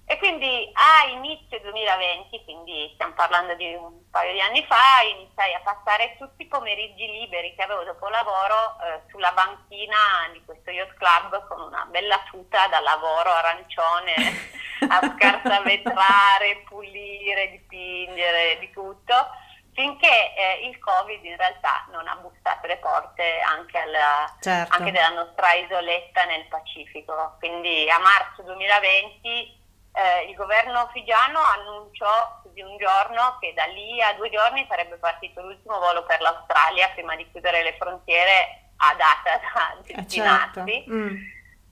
E 0.07 0.19
quindi 0.19 0.69
a 0.73 1.09
inizio 1.09 1.59
2020, 1.61 2.43
quindi 2.43 2.91
stiamo 2.93 3.13
parlando 3.13 3.55
di 3.55 3.73
un 3.73 4.07
paio 4.11 4.33
di 4.33 4.39
anni 4.39 4.63
fa, 4.67 5.01
iniziai 5.01 5.55
a 5.55 5.61
passare 5.61 6.15
tutti 6.19 6.43
i 6.43 6.47
pomeriggi 6.47 7.07
liberi 7.07 7.55
che 7.55 7.63
avevo 7.63 7.83
dopo 7.83 8.07
lavoro 8.09 8.77
eh, 8.83 9.01
sulla 9.09 9.31
banchina 9.31 10.29
di 10.31 10.43
questo 10.45 10.69
yacht 10.69 10.93
club 10.97 11.47
con 11.47 11.59
una 11.59 11.85
bella 11.89 12.21
tuta 12.29 12.67
da 12.67 12.81
lavoro 12.81 13.31
arancione 13.31 14.13
a 14.87 15.15
scartavetrare, 15.17 16.63
pulire, 16.69 17.49
dipingere, 17.49 18.59
di 18.59 18.69
tutto, 18.69 19.15
finché 19.73 20.35
eh, 20.35 20.67
il 20.67 20.77
Covid 20.77 21.25
in 21.25 21.35
realtà 21.35 21.87
non 21.89 22.07
ha 22.07 22.15
bussato 22.17 22.67
le 22.67 22.77
porte 22.77 23.39
anche, 23.39 23.79
alla, 23.79 24.37
certo. 24.39 24.77
anche 24.77 24.91
della 24.91 25.09
nostra 25.09 25.53
isoletta 25.53 26.25
nel 26.25 26.45
Pacifico. 26.45 27.37
Quindi 27.39 27.89
a 27.89 27.97
marzo 27.97 28.43
2020 28.43 29.63
eh, 29.95 30.29
il 30.29 30.35
governo 30.35 30.89
figiano 30.91 31.39
annunciò 31.39 32.41
di 32.53 32.61
un 32.61 32.77
giorno 32.77 33.37
che 33.39 33.53
da 33.53 33.65
lì 33.65 34.01
a 34.01 34.13
due 34.13 34.29
giorni 34.29 34.65
sarebbe 34.67 34.97
partito 34.97 35.41
l'ultimo 35.41 35.79
volo 35.79 36.03
per 36.05 36.21
l'Australia 36.21 36.89
prima 36.89 37.15
di 37.15 37.29
chiudere 37.31 37.63
le 37.63 37.75
frontiere 37.77 38.71
a 38.77 38.93
data 38.95 39.39
da 39.39 39.81
destinarsi. 39.81 40.59
Eh 40.59 40.65
certo. 40.65 40.91
mm. 40.91 41.15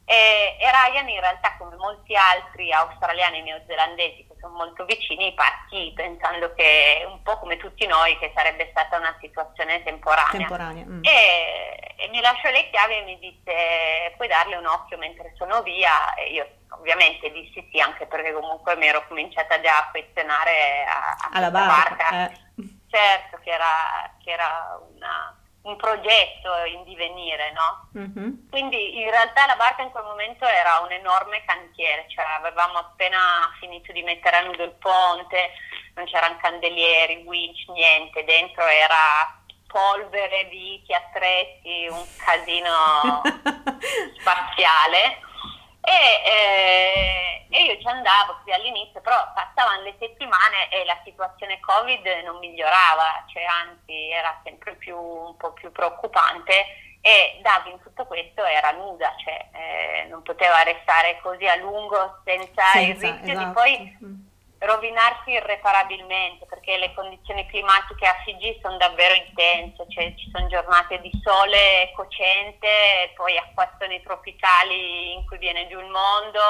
E, 0.05 0.57
e, 0.59 0.69
Ryan 0.69 1.07
in 1.07 1.19
realtà 1.19 1.55
come 1.57 1.77
molti 1.77 2.13
altri 2.13 2.73
australiani 2.73 3.39
e 3.39 3.41
neozelandesi 3.43 4.27
che 4.27 4.35
sono 4.39 4.55
molto 4.55 4.83
vicini 4.83 5.33
partì 5.33 5.93
pensando 5.95 6.53
che 6.55 7.05
un 7.07 7.21
po' 7.23 7.39
come 7.39 7.55
tutti 7.55 7.87
noi 7.87 8.17
che 8.17 8.33
sarebbe 8.35 8.67
stata 8.71 8.97
una 8.97 9.15
situazione 9.21 9.81
temporanea, 9.83 10.31
temporanea 10.31 10.83
mm. 10.83 11.03
e, 11.05 11.93
e, 11.95 12.07
mi 12.09 12.19
lasciò 12.19 12.49
le 12.49 12.69
chiavi 12.69 12.95
e 12.95 13.03
mi 13.03 13.17
disse 13.19 14.13
puoi 14.17 14.27
darle 14.27 14.57
un 14.57 14.65
occhio 14.65 14.97
mentre 14.97 15.33
sono 15.37 15.63
via 15.63 16.13
e 16.15 16.33
io 16.33 16.47
ovviamente 16.71 17.31
dissi 17.31 17.65
sì 17.71 17.79
anche 17.79 18.05
perché 18.05 18.33
comunque 18.33 18.75
mi 18.75 18.87
ero 18.87 19.07
cominciata 19.07 19.61
già 19.61 19.77
a 19.77 19.87
affezionare 19.87 20.83
a, 20.85 20.99
a 20.99 21.29
alla 21.31 21.49
barca, 21.49 22.09
barca. 22.09 22.29
Eh. 22.29 22.67
certo 22.89 23.39
che 23.41 23.51
era, 23.51 24.11
che 24.21 24.31
era 24.31 24.79
una 24.93 25.37
un 25.63 25.77
progetto 25.77 26.65
in 26.65 26.83
divenire, 26.83 27.53
no? 27.53 27.89
Mm-hmm. 27.97 28.49
Quindi 28.49 28.99
in 28.99 29.09
realtà 29.09 29.45
la 29.45 29.55
barca 29.55 29.81
in 29.81 29.91
quel 29.91 30.03
momento 30.03 30.45
era 30.45 30.79
un 30.79 30.91
enorme 30.91 31.43
cantiere, 31.45 32.05
cioè 32.09 32.25
avevamo 32.37 32.79
appena 32.79 33.53
finito 33.59 33.91
di 33.91 34.03
mettere 34.03 34.37
a 34.37 34.41
nudo 34.41 34.63
il 34.63 34.75
ponte, 34.79 35.51
non 35.95 36.05
c'erano 36.05 36.37
candelieri, 36.41 37.23
winch, 37.25 37.67
niente, 37.69 38.25
dentro 38.25 38.65
era 38.65 39.39
polvere, 39.67 40.45
viti, 40.45 40.93
attrezzi, 40.93 41.87
un 41.89 42.05
casino 42.17 43.21
spaziale 44.19 45.31
e, 45.83 46.21
eh, 46.25 47.45
e, 47.49 47.63
io 47.63 47.79
ci 47.79 47.87
andavo 47.87 48.39
qui 48.43 48.53
all'inizio, 48.53 49.01
però 49.01 49.15
passavano 49.33 49.81
le 49.81 49.95
settimane 49.99 50.69
e 50.69 50.85
la 50.85 50.97
situazione 51.03 51.59
Covid 51.59 52.05
non 52.23 52.39
migliorava, 52.39 53.25
cioè 53.27 53.43
anzi 53.43 54.09
era 54.09 54.39
sempre 54.43 54.75
più, 54.75 54.97
un 54.97 55.35
po' 55.35 55.51
più 55.51 55.71
preoccupante 55.71 56.65
e 57.01 57.39
Davi 57.41 57.71
in 57.71 57.81
tutto 57.81 58.05
questo 58.05 58.45
era 58.45 58.71
nuda, 58.71 59.13
cioè 59.17 59.49
eh, 59.51 60.05
non 60.09 60.21
poteva 60.21 60.63
restare 60.63 61.19
così 61.21 61.45
a 61.47 61.55
lungo 61.55 62.21
senza, 62.23 62.63
senza 62.71 63.05
il 63.05 63.13
rischio 63.13 63.31
esatto. 63.31 63.47
di 63.47 63.53
poi 63.53 63.97
mm 64.01 64.31
rovinarsi 64.65 65.31
irreparabilmente 65.31 66.45
perché 66.45 66.77
le 66.77 66.93
condizioni 66.93 67.45
climatiche 67.47 68.07
a 68.07 68.15
Figi 68.23 68.57
sono 68.61 68.77
davvero 68.77 69.13
intense, 69.13 69.85
cioè 69.89 70.13
ci 70.15 70.29
sono 70.33 70.47
giornate 70.47 70.99
di 71.01 71.11
sole 71.21 71.91
cocente, 71.95 73.11
poi 73.15 73.37
acquazzoni 73.37 74.01
tropicali 74.01 75.13
in 75.13 75.25
cui 75.25 75.37
viene 75.37 75.67
giù 75.67 75.79
il 75.79 75.89
mondo, 75.89 76.41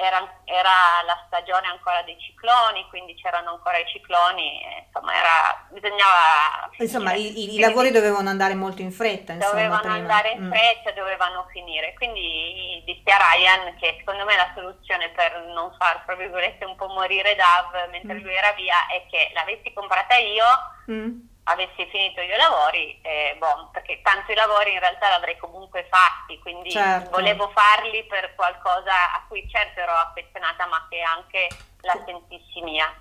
era, 0.00 0.40
era, 0.44 1.04
la 1.04 1.22
stagione 1.26 1.68
ancora 1.68 2.02
dei 2.02 2.18
cicloni, 2.18 2.86
quindi 2.88 3.14
c'erano 3.14 3.50
ancora 3.50 3.78
i 3.78 3.86
cicloni, 3.86 4.60
insomma 4.86 5.14
era, 5.14 5.66
bisognava... 5.70 6.70
Insomma 6.78 7.12
i, 7.12 7.54
i, 7.54 7.58
lavori 7.58 7.90
dovevano 7.90 8.28
andare 8.28 8.54
molto 8.54 8.82
in 8.82 8.90
fretta. 8.90 9.32
Insomma, 9.32 9.52
dovevano 9.52 9.80
prima. 9.80 9.94
andare 9.94 10.30
in 10.32 10.46
mm. 10.46 10.50
fretta, 10.50 10.92
dovevano 10.92 11.46
finire, 11.52 11.94
quindi 11.94 12.82
dissi 12.84 13.10
a 13.10 13.18
Ryan 13.18 13.76
che 13.78 13.96
secondo 13.98 14.24
me 14.24 14.36
la 14.36 14.50
soluzione 14.54 15.10
per 15.10 15.38
non 15.54 15.74
far, 15.78 16.02
tra 16.04 16.14
virgolette, 16.14 16.64
un 16.64 16.76
po' 16.76 16.88
morire 16.88 17.36
Dav 17.36 17.90
mentre 17.90 18.14
mm. 18.14 18.22
lui 18.22 18.34
era 18.34 18.52
via 18.52 18.86
è 18.88 19.04
che 19.10 19.30
l'avessi 19.34 19.72
comprata 19.72 20.16
io... 20.16 20.46
Mm 20.90 21.29
avessi 21.44 21.86
finito 21.90 22.20
io 22.20 22.34
i 22.34 22.38
lavori, 22.38 23.00
eh, 23.02 23.36
boh, 23.38 23.70
perché 23.72 24.00
tanto 24.02 24.32
i 24.32 24.34
lavori 24.34 24.72
in 24.72 24.80
realtà 24.80 25.08
l'avrei 25.08 25.36
comunque 25.38 25.86
fatti, 25.90 26.38
quindi 26.38 26.70
certo. 26.70 27.10
volevo 27.10 27.50
farli 27.54 28.04
per 28.04 28.34
qualcosa 28.34 29.14
a 29.14 29.24
cui 29.28 29.48
certo 29.48 29.80
ero 29.80 29.92
affezionata, 29.92 30.66
ma 30.66 30.86
che 30.88 31.00
anche 31.00 31.48
la 31.80 31.98
sentissi 32.04 32.60
mia. 32.62 32.92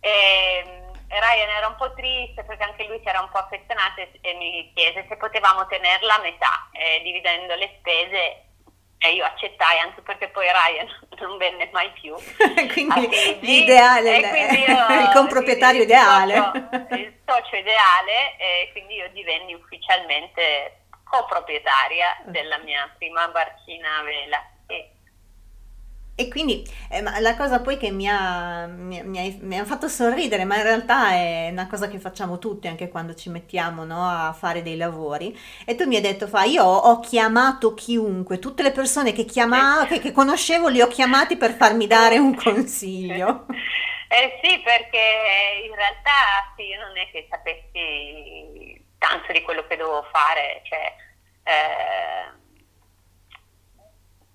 E, 0.00 0.84
e 1.08 1.20
Ryan 1.20 1.48
era 1.48 1.66
un 1.68 1.76
po' 1.76 1.92
triste 1.94 2.44
perché 2.44 2.64
anche 2.64 2.86
lui 2.86 3.00
si 3.00 3.08
era 3.08 3.20
un 3.20 3.30
po' 3.30 3.38
affezionato 3.38 4.00
e, 4.00 4.18
e 4.20 4.34
mi 4.34 4.70
chiese 4.74 5.06
se 5.08 5.16
potevamo 5.16 5.66
tenerla 5.66 6.14
a 6.14 6.20
metà, 6.20 6.68
eh, 6.72 7.00
dividendo 7.02 7.54
le 7.54 7.76
spese 7.78 8.47
e 8.98 9.14
io 9.14 9.24
accettai 9.24 9.78
anche 9.78 10.00
perché 10.02 10.28
poi 10.28 10.46
Ryan 10.46 10.88
non 11.20 11.38
venne 11.38 11.68
mai 11.72 11.90
più. 11.92 12.14
quindi 12.72 13.08
l'ideale, 13.40 14.28
quindi 14.28 14.64
io, 14.68 15.00
il 15.00 15.10
comproprietario 15.12 15.82
ideale. 15.82 16.34
Il 16.34 16.42
socio, 16.42 16.94
il 16.94 17.14
socio 17.24 17.56
ideale 17.56 18.36
e 18.38 18.68
quindi 18.72 18.94
io 18.94 19.08
divenni 19.10 19.54
ufficialmente 19.54 20.82
coproprietaria 21.04 22.18
della 22.24 22.58
mia 22.58 22.92
prima 22.98 23.28
barchina 23.28 23.98
a 23.98 24.02
vela. 24.02 24.44
E 26.20 26.26
quindi 26.26 26.68
eh, 26.90 27.00
la 27.20 27.36
cosa 27.36 27.60
poi 27.60 27.76
che 27.76 27.92
mi 27.92 28.08
ha, 28.08 28.66
mi, 28.66 29.00
mi, 29.04 29.38
mi 29.40 29.56
ha, 29.56 29.64
fatto 29.64 29.86
sorridere, 29.86 30.44
ma 30.44 30.56
in 30.56 30.64
realtà 30.64 31.12
è 31.12 31.48
una 31.52 31.68
cosa 31.68 31.86
che 31.86 32.00
facciamo 32.00 32.40
tutti 32.40 32.66
anche 32.66 32.88
quando 32.88 33.14
ci 33.14 33.30
mettiamo 33.30 33.84
no, 33.84 34.04
a 34.04 34.32
fare 34.32 34.62
dei 34.62 34.76
lavori. 34.76 35.38
E 35.64 35.76
tu 35.76 35.86
mi 35.86 35.94
hai 35.94 36.02
detto, 36.02 36.26
fa, 36.26 36.42
io 36.42 36.64
ho 36.64 36.98
chiamato 36.98 37.72
chiunque, 37.72 38.40
tutte 38.40 38.64
le 38.64 38.72
persone 38.72 39.12
che, 39.12 39.24
chiamavo, 39.24 39.86
che, 39.86 40.00
che 40.00 40.10
conoscevo 40.10 40.66
li 40.66 40.80
ho 40.80 40.88
chiamati 40.88 41.36
per 41.36 41.52
farmi 41.52 41.86
dare 41.86 42.18
un 42.18 42.34
consiglio. 42.42 43.46
Eh 44.08 44.40
sì, 44.42 44.58
perché 44.58 44.98
in 45.66 45.74
realtà 45.76 46.52
sì, 46.56 46.64
io 46.64 46.80
non 46.80 46.96
è 46.96 47.08
che 47.12 47.28
sapessi 47.30 48.84
tanto 48.98 49.30
di 49.32 49.42
quello 49.42 49.64
che 49.68 49.76
dovevo 49.76 50.04
fare, 50.10 50.62
cioè... 50.64 50.94
Eh, 51.44 52.37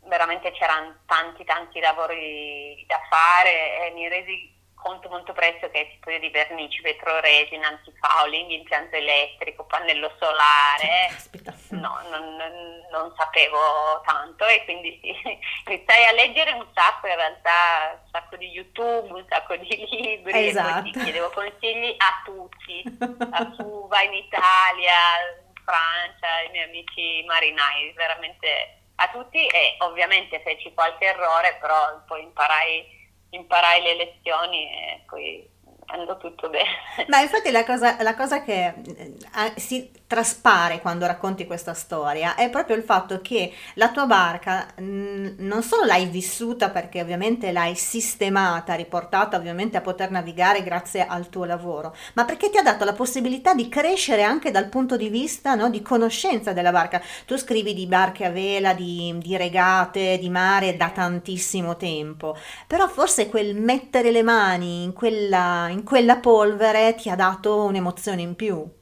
veramente 0.05 0.51
c'erano 0.51 0.95
tanti 1.05 1.43
tanti 1.43 1.79
lavori 1.79 2.83
da 2.87 2.99
fare 3.09 3.87
e 3.87 3.91
mi 3.91 4.07
resi 4.07 4.53
conto 4.83 5.07
molto 5.07 5.31
presto 5.31 5.69
che 5.69 5.91
tipo 5.91 6.11
di 6.11 6.29
vernici, 6.29 6.81
vetroresina, 6.81 7.67
antifouling, 7.69 8.51
impianto 8.51 8.97
elettrico, 8.97 9.65
pannello 9.65 10.13
solare, 10.19 11.15
no, 11.79 12.01
non, 12.09 12.35
non, 12.35 12.81
non, 12.91 13.13
sapevo 13.15 14.01
tanto 14.05 14.45
e 14.45 14.65
quindi 14.65 14.99
sì, 15.01 15.15
iniziai 15.71 16.05
a 16.05 16.11
leggere 16.11 16.51
un 16.51 16.67
sacco 16.73 17.07
in 17.07 17.15
realtà, 17.15 18.01
un 18.03 18.09
sacco 18.11 18.35
di 18.35 18.49
YouTube, 18.49 19.13
un 19.13 19.25
sacco 19.29 19.55
di 19.55 19.87
libri 19.89 20.49
esatto. 20.49 20.89
e 20.89 20.91
poi 20.91 21.03
chiedevo 21.03 21.29
consigli 21.29 21.95
a 21.97 22.21
tutti, 22.25 22.83
a 23.31 23.45
Cuba, 23.55 24.01
in 24.01 24.13
Italia, 24.13 24.99
in 25.47 25.63
Francia, 25.63 26.27
ai 26.27 26.49
miei 26.51 26.65
amici 26.65 27.23
marinai, 27.25 27.93
veramente 27.93 28.82
a 29.03 29.09
tutti 29.11 29.45
e 29.45 29.75
ovviamente 29.79 30.41
feci 30.41 30.73
qualche 30.73 31.05
errore, 31.05 31.57
però 31.59 32.01
poi 32.05 32.23
imparai, 32.23 32.85
imparai 33.29 33.81
le 33.81 33.95
lezioni 33.95 34.69
e 34.69 35.03
poi 35.07 35.49
andò 35.87 36.17
tutto 36.17 36.49
bene. 36.49 36.69
Ma 37.07 37.19
infatti 37.19 37.51
la 37.51 37.65
cosa, 37.65 38.01
la 38.01 38.15
cosa 38.15 38.43
che 38.43 38.67
eh, 38.67 39.59
si 39.59 39.91
traspare 40.13 40.79
quando 40.79 41.07
racconti 41.07 41.47
questa 41.47 41.73
storia 41.73 42.35
è 42.35 42.51
proprio 42.51 42.75
il 42.75 42.83
fatto 42.83 43.19
che 43.19 43.51
la 43.73 43.89
tua 43.89 44.05
barca 44.05 44.67
mh, 44.77 45.37
non 45.37 45.63
solo 45.63 45.85
l'hai 45.85 46.05
vissuta 46.05 46.69
perché 46.69 47.01
ovviamente 47.01 47.51
l'hai 47.51 47.73
sistemata, 47.73 48.75
riportata 48.75 49.37
ovviamente 49.37 49.75
a 49.75 49.81
poter 49.81 50.11
navigare 50.11 50.61
grazie 50.61 51.07
al 51.07 51.29
tuo 51.29 51.45
lavoro, 51.45 51.95
ma 52.13 52.25
perché 52.25 52.51
ti 52.51 52.59
ha 52.59 52.61
dato 52.61 52.85
la 52.85 52.93
possibilità 52.93 53.55
di 53.55 53.67
crescere 53.69 54.21
anche 54.21 54.51
dal 54.51 54.69
punto 54.69 54.97
di 54.97 55.09
vista 55.09 55.55
no, 55.55 55.71
di 55.71 55.81
conoscenza 55.81 56.53
della 56.53 56.71
barca. 56.71 57.01
Tu 57.25 57.35
scrivi 57.35 57.73
di 57.73 57.87
barche 57.87 58.25
a 58.25 58.29
vela, 58.29 58.75
di, 58.75 59.17
di 59.17 59.35
regate, 59.35 60.19
di 60.19 60.29
mare 60.29 60.77
da 60.77 60.91
tantissimo 60.91 61.75
tempo, 61.75 62.37
però 62.67 62.87
forse 62.87 63.29
quel 63.29 63.55
mettere 63.55 64.11
le 64.11 64.21
mani 64.21 64.83
in 64.83 64.93
quella, 64.93 65.69
in 65.69 65.81
quella 65.81 66.17
polvere 66.17 66.93
ti 66.93 67.09
ha 67.09 67.15
dato 67.15 67.63
un'emozione 67.63 68.21
in 68.21 68.35
più. 68.35 68.81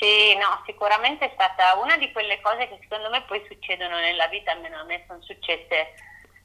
Sì, 0.00 0.34
no, 0.36 0.62
sicuramente 0.64 1.26
è 1.26 1.30
stata 1.34 1.74
una 1.74 1.98
di 1.98 2.10
quelle 2.10 2.40
cose 2.40 2.66
che 2.68 2.78
secondo 2.80 3.10
me 3.10 3.20
poi 3.24 3.44
succedono 3.46 3.98
nella 3.98 4.28
vita, 4.28 4.50
almeno 4.50 4.80
a 4.80 4.84
me 4.84 5.04
sono 5.06 5.20
successe 5.20 5.92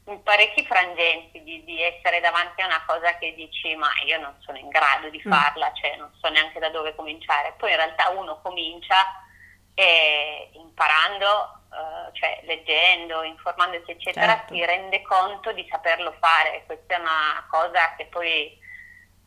in 0.08 0.22
parecchi 0.24 0.66
frangenti 0.66 1.42
di, 1.42 1.64
di, 1.64 1.82
essere 1.82 2.20
davanti 2.20 2.62
a 2.62 2.66
una 2.66 2.84
cosa 2.86 3.18
che 3.18 3.34
dici 3.34 3.74
ma 3.76 3.88
io 4.06 4.20
non 4.20 4.36
sono 4.42 4.58
in 4.58 4.68
grado 4.68 5.10
di 5.10 5.24
mm. 5.26 5.32
farla, 5.32 5.72
cioè 5.74 5.96
non 5.96 6.12
so 6.20 6.28
neanche 6.28 6.60
da 6.60 6.70
dove 6.70 6.94
cominciare. 6.96 7.54
Poi 7.58 7.72
in 7.72 7.78
realtà 7.78 8.10
uno 8.10 8.42
comincia 8.42 9.24
e 9.74 10.50
imparando, 10.52 11.62
uh, 11.70 12.12
cioè 12.12 12.42
leggendo, 12.44 13.24
informandosi 13.24 13.90
eccetera, 13.90 14.34
certo. 14.36 14.54
si 14.54 14.66
rende 14.66 15.02
conto 15.02 15.54
di 15.54 15.66
saperlo 15.72 16.14
fare. 16.20 16.64
Questa 16.66 16.96
è 16.96 17.00
una 17.00 17.48
cosa 17.50 17.96
che 17.96 18.06
poi 18.08 18.64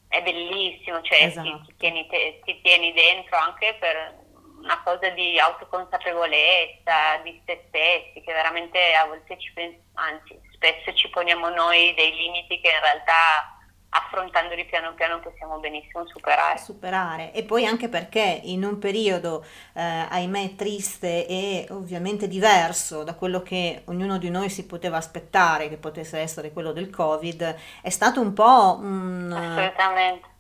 è 0.08 0.22
bellissimo, 0.22 1.00
cioè 1.02 1.24
esatto. 1.24 1.48
ti, 1.48 1.66
ti, 1.66 1.74
tieni 1.76 2.06
te, 2.08 2.40
ti, 2.44 2.60
tieni 2.62 2.92
dentro 2.92 3.36
anche 3.36 3.76
per 3.78 4.26
una 4.58 4.82
cosa 4.82 5.08
di 5.10 5.38
autoconsapevolezza 5.38 7.18
di 7.22 7.40
se 7.46 7.64
stessi, 7.68 8.20
che 8.20 8.32
veramente 8.32 8.94
a 8.94 9.06
volte 9.06 9.38
ci 9.38 9.52
pensiamo, 9.52 9.84
anzi 9.94 10.38
spesso 10.52 10.92
ci 10.94 11.08
poniamo 11.10 11.48
noi 11.50 11.94
dei 11.94 12.14
limiti 12.14 12.60
che 12.60 12.68
in 12.68 12.80
realtà 12.80 13.57
affrontandoli 13.90 14.66
piano 14.66 14.92
piano 14.94 15.20
possiamo 15.20 15.58
benissimo 15.58 16.06
superare. 16.06 16.58
Superare 16.58 17.32
e 17.32 17.42
poi 17.44 17.64
anche 17.64 17.88
perché 17.88 18.40
in 18.44 18.64
un 18.64 18.78
periodo 18.78 19.44
eh, 19.72 19.82
ahimè 19.82 20.54
triste 20.56 21.26
e 21.26 21.66
ovviamente 21.70 22.28
diverso 22.28 23.02
da 23.02 23.14
quello 23.14 23.42
che 23.42 23.82
ognuno 23.86 24.18
di 24.18 24.30
noi 24.30 24.50
si 24.50 24.66
poteva 24.66 24.98
aspettare 24.98 25.68
che 25.68 25.76
potesse 25.76 26.18
essere 26.18 26.52
quello 26.52 26.72
del 26.72 26.90
Covid, 26.90 27.56
è 27.80 27.90
stato 27.90 28.20
un 28.20 28.32
po' 28.34 28.78
un, 28.80 29.72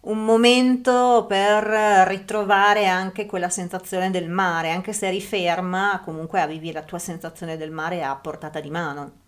un 0.00 0.24
momento 0.24 1.24
per 1.26 1.64
ritrovare 2.08 2.86
anche 2.86 3.26
quella 3.26 3.48
sensazione 3.48 4.10
del 4.10 4.28
mare, 4.28 4.70
anche 4.70 4.92
se 4.92 5.06
eri 5.06 5.20
ferma, 5.20 6.02
comunque 6.04 6.40
avevi 6.40 6.72
la 6.72 6.82
tua 6.82 6.98
sensazione 6.98 7.56
del 7.56 7.70
mare 7.70 8.02
a 8.02 8.14
portata 8.14 8.60
di 8.60 8.70
mano. 8.70 9.26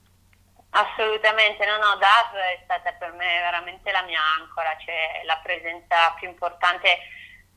Assolutamente, 0.70 1.66
no, 1.66 1.78
no, 1.78 1.96
DAV 1.96 2.35
è 2.35 2.61
stata 2.62 2.92
per 2.92 3.12
me 3.12 3.40
veramente 3.40 3.90
la 3.90 4.02
mia 4.02 4.20
ancora, 4.38 4.76
cioè 4.85 5.22
la 5.24 5.38
presenza 5.42 6.12
più 6.18 6.28
importante 6.28 6.98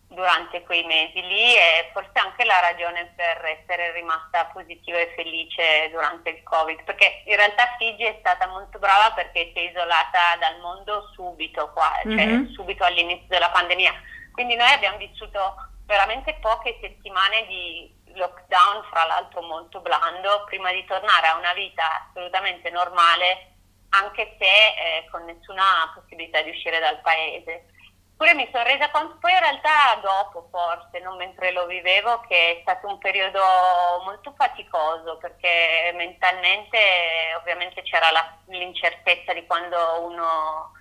durante 0.08 0.62
quei 0.64 0.84
mesi 0.84 1.22
lì 1.22 1.56
e 1.56 1.90
forse 1.92 2.12
anche 2.14 2.46
la 2.46 2.60
ragione 2.60 3.14
per 3.16 3.44
essere 3.46 3.92
rimasta 3.92 4.46
positiva 4.46 4.98
e 4.98 5.12
felice 5.16 5.90
durante 5.92 6.30
il 6.30 6.44
Covid, 6.44 6.84
perché 6.84 7.24
in 7.26 7.36
realtà 7.36 7.76
Figi 7.78 8.04
è 8.04 8.16
stata 8.20 8.48
molto 8.48 8.80
brava 8.80 9.12
perché 9.14 9.52
si 9.54 9.60
è 9.60 9.70
isolata 9.70 10.36
dal 10.40 10.60
mondo 10.60 11.10
subito 11.14 11.72
qua, 11.72 12.00
cioè 12.04 12.26
mm-hmm. 12.26 12.52
subito 12.54 12.84
all'inizio 12.84 13.28
della 13.28 13.50
pandemia. 13.50 13.94
Quindi 14.32 14.56
noi 14.56 14.72
abbiamo 14.72 14.98
vissuto 14.98 15.56
veramente 15.86 16.38
poche 16.42 16.78
settimane 16.82 17.46
di 17.48 17.94
lockdown, 18.16 18.84
fra 18.90 19.06
l'altro 19.06 19.42
molto 19.42 19.80
blando, 19.82 20.44
prima 20.46 20.72
di 20.72 20.86
tornare 20.86 21.28
a 21.28 21.38
una 21.38 21.54
vita 21.54 22.08
assolutamente 22.08 22.70
normale, 22.70 23.52
anche 23.90 24.36
se 24.40 24.46
eh, 24.46 25.08
con 25.12 25.26
nessuna 25.26 25.92
possibilità 25.94 26.42
di 26.42 26.50
uscire 26.50 26.80
dal 26.80 27.02
paese. 27.02 27.68
Pure 28.16 28.36
mi 28.36 28.48
sono 28.52 28.64
resa 28.64 28.90
conto, 28.92 29.18
poi 29.20 29.32
in 29.32 29.40
realtà 29.40 29.96
dopo 30.02 30.48
forse, 30.50 31.00
non 31.00 31.18
mentre 31.18 31.52
lo 31.52 31.66
vivevo, 31.66 32.22
che 32.22 32.58
è 32.58 32.60
stato 32.62 32.88
un 32.88 32.98
periodo 32.98 33.42
molto 34.06 34.34
faticoso 34.38 35.18
perché 35.18 35.92
mentalmente 35.96 36.78
ovviamente 37.38 37.82
c'era 37.82 38.12
la, 38.12 38.38
l'incertezza 38.48 39.34
di 39.34 39.46
quando 39.46 39.78
uno 40.04 40.72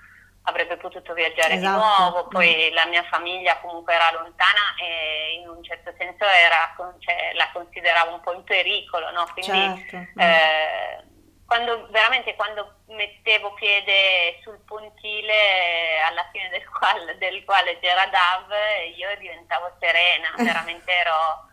avrebbe 0.44 0.76
potuto 0.76 1.14
viaggiare 1.14 1.54
esatto. 1.54 1.78
di 1.78 1.84
nuovo, 1.84 2.28
poi 2.28 2.70
mm. 2.70 2.74
la 2.74 2.86
mia 2.86 3.04
famiglia 3.04 3.58
comunque 3.58 3.94
era 3.94 4.10
lontana 4.12 4.74
e 4.80 5.38
in 5.40 5.48
un 5.48 5.62
certo 5.62 5.92
senso 5.96 6.24
era, 6.24 6.74
cioè, 6.98 7.32
la 7.34 7.48
consideravo 7.52 8.14
un 8.14 8.20
po' 8.20 8.32
in 8.32 8.42
pericolo, 8.44 9.10
no? 9.12 9.26
quindi 9.32 9.86
certo. 9.88 9.96
Mm. 9.96 10.20
eh, 10.20 11.04
quando, 11.46 11.86
veramente 11.90 12.34
quando 12.34 12.76
mettevo 12.86 13.52
piede 13.54 14.38
sul 14.42 14.58
pontile 14.66 16.00
alla 16.06 16.26
fine 16.32 16.48
del 16.48 16.66
quale, 16.68 17.18
del 17.18 17.44
quale 17.44 17.78
c'era 17.78 18.06
Dav 18.06 18.50
io 18.96 19.08
diventavo 19.18 19.70
serena, 19.78 20.32
veramente 20.42 20.90
ero 20.90 21.50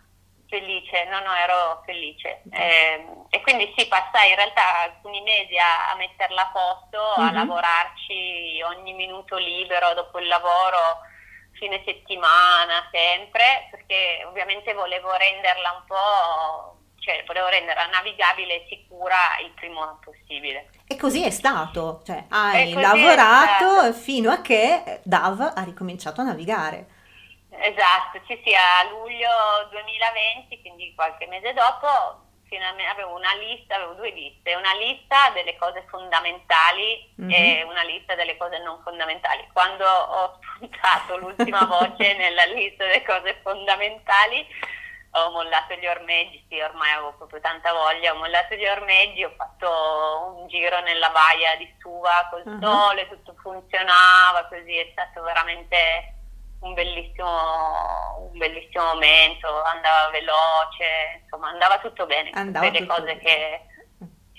felice, 0.50 1.06
no, 1.06 1.20
no, 1.20 1.34
ero 1.34 1.82
felice. 1.86 2.42
Eh, 2.52 3.06
e 3.30 3.42
quindi 3.42 3.72
sì, 3.78 3.88
passai 3.88 4.30
in 4.30 4.36
realtà 4.36 4.82
alcuni 4.82 5.22
mesi 5.22 5.58
a, 5.58 5.92
a 5.92 5.96
metterla 5.96 6.42
a 6.42 6.52
posto, 6.52 7.00
mm-hmm. 7.20 7.30
a 7.30 7.32
lavorarci 7.32 8.62
ogni 8.64 8.94
minuto 8.94 9.38
libero 9.38 9.94
dopo 9.94 10.20
il 10.20 10.28
lavoro, 10.28 11.06
fine 11.54 11.82
settimana, 11.86 12.90
sempre, 12.92 13.68
perché 13.72 14.26
ovviamente 14.26 14.74
volevo 14.74 15.16
renderla 15.16 15.72
un 15.72 15.84
po', 15.86 16.78
cioè 17.00 17.24
volevo 17.26 17.48
renderla 17.48 17.86
navigabile 17.86 18.56
e 18.56 18.66
sicura 18.68 19.38
il 19.44 19.52
primo 19.52 20.00
possibile. 20.04 20.72
E 20.88 20.98
così 20.98 21.24
è 21.24 21.30
stato, 21.30 22.02
cioè 22.06 22.26
hai 22.30 22.74
lavorato 22.74 23.94
fino 23.94 24.32
a 24.32 24.42
che 24.42 25.02
DAV 25.04 25.54
ha 25.56 25.64
ricominciato 25.64 26.22
a 26.22 26.26
navigare. 26.26 26.98
Esatto, 27.52 28.22
sì 28.28 28.40
sì, 28.44 28.54
a 28.54 28.84
luglio 28.90 29.30
2020, 29.72 30.62
quindi 30.62 30.94
qualche 30.96 31.26
mese 31.28 31.54
dopo, 31.54 32.28
finalmente 32.48 32.92
avevo 32.92 33.16
una 33.16 33.34
lista, 33.36 33.76
avevo 33.76 33.94
due 33.94 34.12
liste, 34.12 34.56
una 34.56 34.74
lista 34.74 35.30
delle 35.32 35.56
cose 35.58 35.86
fondamentali 35.90 37.14
mm-hmm. 37.22 37.32
e 37.32 37.64
una 37.64 37.84
lista 37.84 38.16
delle 38.16 38.38
cose 38.38 38.60
non 38.60 38.82
fondamentali. 38.84 39.48
Quando 39.52 39.86
ho 39.86 40.40
spuntato 40.42 41.18
l'ultima 41.18 41.66
voce 41.66 42.16
nella 42.18 42.46
lista 42.46 42.86
delle 42.86 43.04
cose 43.04 43.40
fondamentali, 43.42 44.46
ho 45.12 45.32
mollato 45.32 45.74
gli 45.74 45.88
ormeggi, 45.88 46.46
sì, 46.48 46.60
ormai 46.60 46.92
avevo 46.92 47.14
proprio 47.14 47.40
tanta 47.40 47.74
voglia, 47.74 48.14
ho 48.14 48.18
mollato 48.18 48.54
gli 48.54 48.68
ormeggi, 48.68 49.24
ho 49.24 49.34
fatto 49.36 50.36
un 50.38 50.48
giro 50.48 50.80
nella 50.82 51.10
baia 51.10 51.56
di 51.56 51.68
Suva 51.80 52.28
col 52.30 52.44
uh-huh. 52.46 52.62
sole, 52.62 53.10
tutto 53.10 53.36
funzionava, 53.42 54.46
così 54.50 54.76
è 54.76 54.90
stato 54.92 55.24
veramente 55.24 56.19
un 56.60 56.74
bellissimo, 56.74 58.30
un 58.32 58.38
bellissimo 58.38 58.84
momento, 58.86 59.48
andava 59.64 60.10
veloce, 60.10 61.22
insomma 61.22 61.50
andava 61.50 61.80
tutto 61.80 62.06
bene, 62.06 62.30
andava 62.34 62.68
tutte 62.68 62.80
le 62.80 62.86
cose 62.86 63.16
bene. 63.16 63.20
che 63.20 63.62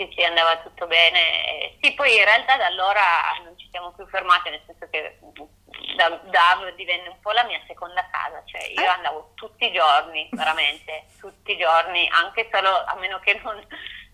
sì, 0.00 0.08
sì, 0.14 0.24
andava 0.24 0.56
tutto 0.58 0.86
bene. 0.86 1.76
Sì, 1.82 1.92
poi 1.92 2.16
in 2.16 2.24
realtà 2.24 2.56
da 2.56 2.66
allora 2.66 3.02
non 3.44 3.58
ci 3.58 3.68
siamo 3.70 3.92
più 3.92 4.06
fermati, 4.06 4.48
nel 4.48 4.62
senso 4.64 4.88
che 4.90 5.18
da, 5.96 6.08
da 6.08 6.72
divenne 6.74 7.08
un 7.08 7.20
po' 7.20 7.32
la 7.32 7.44
mia 7.44 7.60
seconda 7.66 8.08
casa, 8.10 8.42
cioè 8.46 8.62
io 8.66 8.80
eh? 8.80 8.86
andavo 8.86 9.32
tutti 9.34 9.66
i 9.66 9.72
giorni, 9.72 10.26
veramente, 10.32 11.04
tutti 11.18 11.52
i 11.52 11.58
giorni, 11.58 12.08
anche 12.12 12.48
solo 12.50 12.82
a 12.84 12.94
meno 12.98 13.18
che 13.20 13.38
non, 13.42 13.62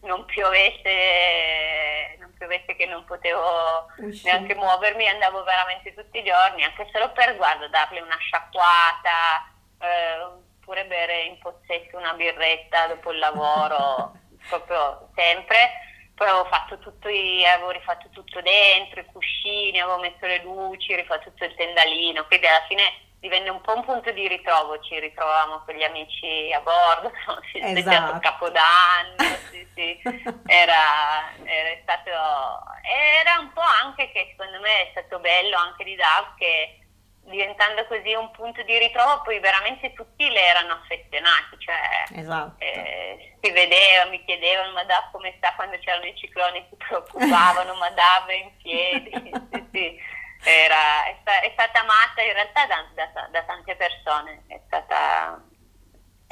non 0.01 0.25
piovesse, 0.25 2.17
non 2.19 2.33
piovesse 2.37 2.75
che 2.75 2.87
non 2.87 2.96
potevo 3.07 3.87
Uscì. 3.97 4.27
neanche 4.27 4.55
muovermi, 4.55 5.09
andavo 5.09 5.43
veramente 5.43 5.95
tutti 5.95 6.19
i 6.19 6.25
giorni, 6.25 6.63
anche 6.63 6.87
solo 6.93 7.11
per 7.13 7.35
guarda, 7.37 7.67
darle 7.69 8.01
una 8.01 8.19
sciacquata, 8.19 9.49
eh, 9.81 10.21
oppure 10.21 10.85
bere 10.85 11.23
in 11.23 11.39
pozzetto 11.39 11.97
una 11.97 12.13
birretta 12.13 12.89
dopo 12.89 13.13
il 13.13 13.19
lavoro. 13.19 14.13
proprio 14.49 15.11
sempre. 15.15 15.85
Poi 16.15 16.29
avevo 16.29 16.47
fatto 16.47 16.79
tutto, 16.79 17.09
avevo 17.09 17.71
rifatto 17.71 18.09
tutto 18.11 18.41
dentro, 18.41 19.01
i 19.01 19.07
cuscini, 19.07 19.81
avevo 19.81 19.99
messo 19.99 20.25
le 20.25 20.43
luci, 20.43 20.95
rifatto 20.95 21.31
tutto 21.31 21.45
il 21.45 21.55
tendalino, 21.55 22.25
quindi 22.25 22.47
alla 22.47 22.65
fine 22.67 22.83
divenne 23.27 23.51
un 23.51 23.61
po' 23.61 23.75
un 23.75 23.85
punto 23.85 24.11
di 24.13 24.29
ritrovo, 24.29 24.79
ci 24.81 24.99
ritrovavamo 24.99 25.63
con 25.65 25.75
gli 25.75 25.83
amici 25.83 26.53
a 26.53 26.61
bordo, 26.61 27.11
siamo 27.53 27.79
esatto. 27.79 28.21
Capodanno, 28.21 29.17
sì, 29.51 29.67
sì. 29.75 30.01
Era, 30.47 31.35
era, 31.45 31.79
stato, 31.83 32.11
era 32.11 33.41
un 33.41 33.53
po' 33.53 33.61
anche 33.83 34.11
che 34.13 34.29
secondo 34.31 34.61
me 34.61 34.83
è 34.83 34.89
stato 34.93 35.19
bello 35.19 35.57
anche 35.57 35.85
di 35.85 35.97
DAV 35.97 36.37
che 36.37 36.81
diventando 37.27 37.85
così 37.87 38.15
un 38.15 38.31
punto 38.31 38.63
di 38.63 38.79
ritrovo, 38.79 39.23
poi 39.23 39.41
veramente 39.41 39.93
tutti 39.93 40.29
le 40.29 40.47
erano 40.47 40.75
affezionati, 40.75 41.59
cioè 41.59 42.21
esatto. 42.21 42.55
eh, 42.63 43.37
si 43.41 43.51
vedeva, 43.51 44.05
mi 44.07 44.25
chiedevano 44.25 44.73
ma 44.73 44.85
da 44.85 45.09
come 45.11 45.35
sta 45.39 45.53
quando 45.57 45.77
c'erano 45.79 46.07
i 46.07 46.17
cicloni, 46.17 46.65
si 46.69 46.77
preoccupavano, 46.77 47.75
ma 47.75 47.91
Dav 47.91 48.31
in 48.31 48.57
piedi, 48.63 49.11
sì, 49.51 49.69
sì. 49.73 50.15
Era, 50.45 51.07
è, 51.07 51.17
è, 51.41 51.51
stata 51.55 51.81
amata 51.81 52.23
in 52.23 52.33
realtà 52.33 52.67
da, 52.67 52.87
da, 52.95 53.29
da 53.33 53.43
tante 53.43 53.75
persone, 53.75 54.45
è 54.47 54.61
stata 54.67 55.43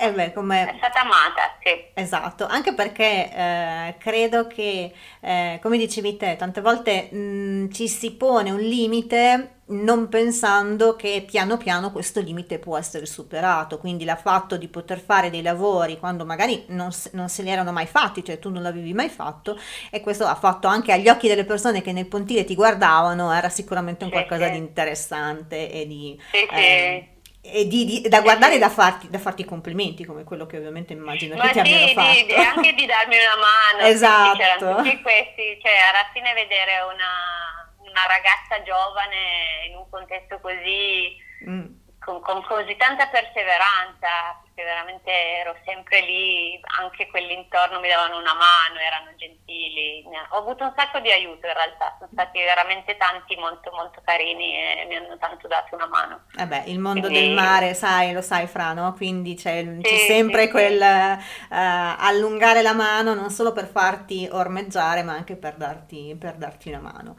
eh 0.08 0.12
beh. 0.12 0.32
È 0.32 0.74
stata 0.76 1.00
amata, 1.00 1.56
sì. 1.62 1.84
Esatto, 1.94 2.46
anche 2.46 2.74
perché 2.74 3.32
eh, 3.32 3.94
credo 3.98 4.46
che, 4.46 4.92
eh, 5.20 5.58
come 5.62 5.78
dicevi 5.78 6.16
te, 6.16 6.36
tante 6.36 6.60
volte 6.60 7.08
mh, 7.10 7.16
mm, 7.16 7.70
ci 7.70 7.88
si 7.88 8.12
pone 8.12 8.50
un 8.50 8.60
limite 8.60 9.54
non 9.66 10.08
pensando 10.08 10.94
che 10.94 11.24
piano 11.26 11.56
piano 11.56 11.90
questo 11.90 12.20
limite 12.20 12.58
può 12.58 12.76
essere 12.76 13.06
superato, 13.06 13.78
quindi 13.78 14.04
l'ha 14.04 14.16
fatto 14.16 14.58
di 14.58 14.68
poter 14.68 15.00
fare 15.00 15.30
dei 15.30 15.40
lavori 15.40 15.98
quando 15.98 16.26
magari 16.26 16.64
non, 16.68 16.90
non 17.12 17.28
se 17.28 17.42
li 17.42 17.50
erano 17.50 17.72
mai 17.72 17.86
fatti, 17.86 18.22
cioè 18.22 18.38
tu 18.38 18.50
non 18.50 18.62
l'avevi 18.62 18.92
mai 18.92 19.08
fatto 19.08 19.58
e 19.90 20.00
questo 20.00 20.26
ha 20.26 20.34
fatto 20.34 20.66
anche 20.68 20.92
agli 20.92 21.08
occhi 21.08 21.28
delle 21.28 21.44
persone 21.44 21.80
che 21.80 21.92
nel 21.92 22.06
pontile 22.06 22.44
ti 22.44 22.54
guardavano, 22.54 23.32
era 23.32 23.48
sicuramente 23.48 24.04
un 24.04 24.10
sì, 24.10 24.16
qualcosa 24.16 24.46
sì. 24.46 24.50
di 24.52 24.58
interessante 24.58 25.70
e 25.70 25.86
di... 25.86 26.20
Sì, 26.30 26.44
eh, 26.54 27.08
e 27.44 27.66
di, 27.66 27.84
di, 27.84 28.08
da 28.08 28.22
guardare 28.22 28.54
e 28.54 28.58
da 28.58 28.70
farti, 28.70 29.10
da 29.10 29.18
farti 29.18 29.44
complimenti 29.44 30.04
come 30.04 30.24
quello 30.24 30.46
che 30.46 30.56
ovviamente 30.56 30.94
immagino 30.94 31.36
Ma 31.36 31.42
che 31.42 31.48
sì, 31.48 31.52
ti 31.52 31.60
abbiano 31.60 31.86
fatto. 31.92 32.24
di, 32.24 32.32
anche 32.32 32.74
di 32.74 32.86
darmi 32.86 33.16
una 33.16 33.36
mano 33.36 33.86
esatto. 33.86 34.76
tutti 34.76 35.02
questi, 35.02 35.58
cioè 35.60 35.72
alla 35.92 36.08
fine 36.12 36.32
vedere 36.32 36.80
una, 36.80 37.70
una 37.78 38.02
ragazza 38.08 38.62
giovane 38.64 39.68
in 39.68 39.76
un 39.76 39.88
contesto 39.90 40.40
così 40.40 41.16
mm 41.46 41.82
con, 42.04 42.20
con, 42.20 42.44
così 42.44 42.76
tanta 42.76 43.06
perseveranza, 43.06 44.36
perché 44.44 44.62
veramente 44.62 45.10
ero 45.10 45.56
sempre 45.64 46.02
lì, 46.02 46.60
anche 46.78 47.08
quelli 47.08 47.32
intorno 47.32 47.80
mi 47.80 47.88
davano 47.88 48.18
una 48.18 48.34
mano, 48.34 48.78
erano 48.78 49.16
gentili. 49.16 50.04
Ho 50.30 50.36
avuto 50.36 50.64
un 50.64 50.72
sacco 50.76 51.00
di 51.00 51.10
aiuto 51.10 51.46
in 51.46 51.54
realtà, 51.54 51.96
sono 51.98 52.10
stati 52.12 52.38
veramente 52.40 52.96
tanti 52.98 53.34
molto 53.36 53.70
molto 53.72 54.02
carini 54.04 54.54
e 54.54 54.84
mi 54.86 54.96
hanno 54.96 55.16
tanto 55.16 55.48
dato 55.48 55.74
una 55.74 55.86
mano. 55.86 56.24
Vabbè, 56.34 56.64
il 56.66 56.78
mondo 56.78 57.08
Quindi... 57.08 57.28
del 57.28 57.34
mare, 57.34 57.72
sai, 57.72 58.12
lo 58.12 58.20
sai 58.20 58.46
Fra, 58.46 58.74
no? 58.74 58.92
Quindi 58.92 59.34
c'è, 59.34 59.62
sì, 59.62 59.80
c'è 59.80 59.96
sempre 60.06 60.44
sì, 60.44 60.50
quel 60.50 60.78
sì. 60.78 61.54
Uh, 61.54 61.94
allungare 61.98 62.60
la 62.60 62.74
mano 62.74 63.14
non 63.14 63.30
solo 63.30 63.52
per 63.52 63.66
farti 63.66 64.28
ormeggiare, 64.30 65.02
ma 65.02 65.14
anche 65.14 65.36
per 65.36 65.54
darti, 65.54 66.14
per 66.20 66.34
darti 66.34 66.68
una 66.68 66.80
mano. 66.80 67.16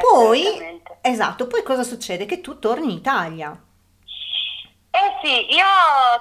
poi, 0.00 0.80
esatto, 1.02 1.46
poi 1.46 1.62
cosa 1.62 1.82
succede? 1.82 2.24
Che 2.24 2.40
tu 2.40 2.58
torni 2.58 2.84
in 2.84 2.98
Italia. 2.98 3.64
Eh 4.92 5.18
sì, 5.22 5.54
io 5.54 5.64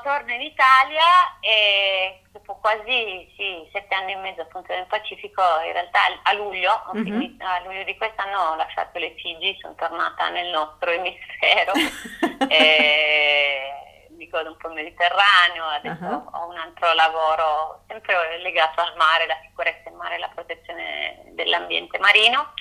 torno 0.04 0.32
in 0.32 0.42
Italia 0.42 1.40
e 1.40 2.22
dopo 2.32 2.56
quasi 2.58 3.28
sì, 3.36 3.68
sette 3.74 3.96
anni 3.96 4.12
e 4.12 4.18
mezzo 4.18 4.42
appunto 4.42 4.72
nel 4.74 4.86
Pacifico, 4.86 5.42
in 5.66 5.74
realtà 5.74 6.00
a 6.22 6.34
luglio, 6.34 6.84
mm-hmm. 6.96 7.42
a 7.42 7.62
luglio 7.64 7.84
di 7.84 7.98
quest'anno 7.98 8.40
ho 8.40 8.56
lasciato 8.56 9.00
le 9.00 9.16
Figi, 9.18 9.58
sono 9.60 9.74
tornata 9.74 10.30
nel 10.30 10.52
nostro 10.52 10.92
emisfero, 10.92 11.74
e 12.48 13.72
mi 14.10 14.28
godo 14.28 14.52
un 14.52 14.58
po' 14.58 14.68
il 14.68 14.76
Mediterraneo, 14.76 15.66
adesso 15.66 16.04
uh-huh. 16.04 16.30
ho 16.32 16.48
un 16.50 16.58
altro 16.58 16.94
lavoro 16.94 17.84
sempre 17.88 18.38
legato 18.42 18.82
al 18.82 18.96
mare, 18.98 19.26
la 19.26 19.40
sicurezza 19.42 19.90
in 19.90 19.96
mare 19.96 20.16
e 20.16 20.20
la 20.20 20.30
protezione 20.30 21.24
dell'ambiente 21.32 21.98
marino. 21.98 22.54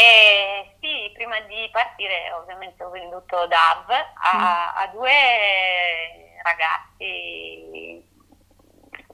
E 0.00 0.76
sì, 0.80 1.10
prima 1.12 1.38
di 1.40 1.68
partire 1.70 2.32
ovviamente 2.32 2.82
ho 2.82 2.88
venduto 2.88 3.46
DAV 3.46 3.90
a, 3.90 4.34
mm. 4.34 4.76
a 4.76 4.86
due 4.94 5.12
ragazzi, 6.42 8.02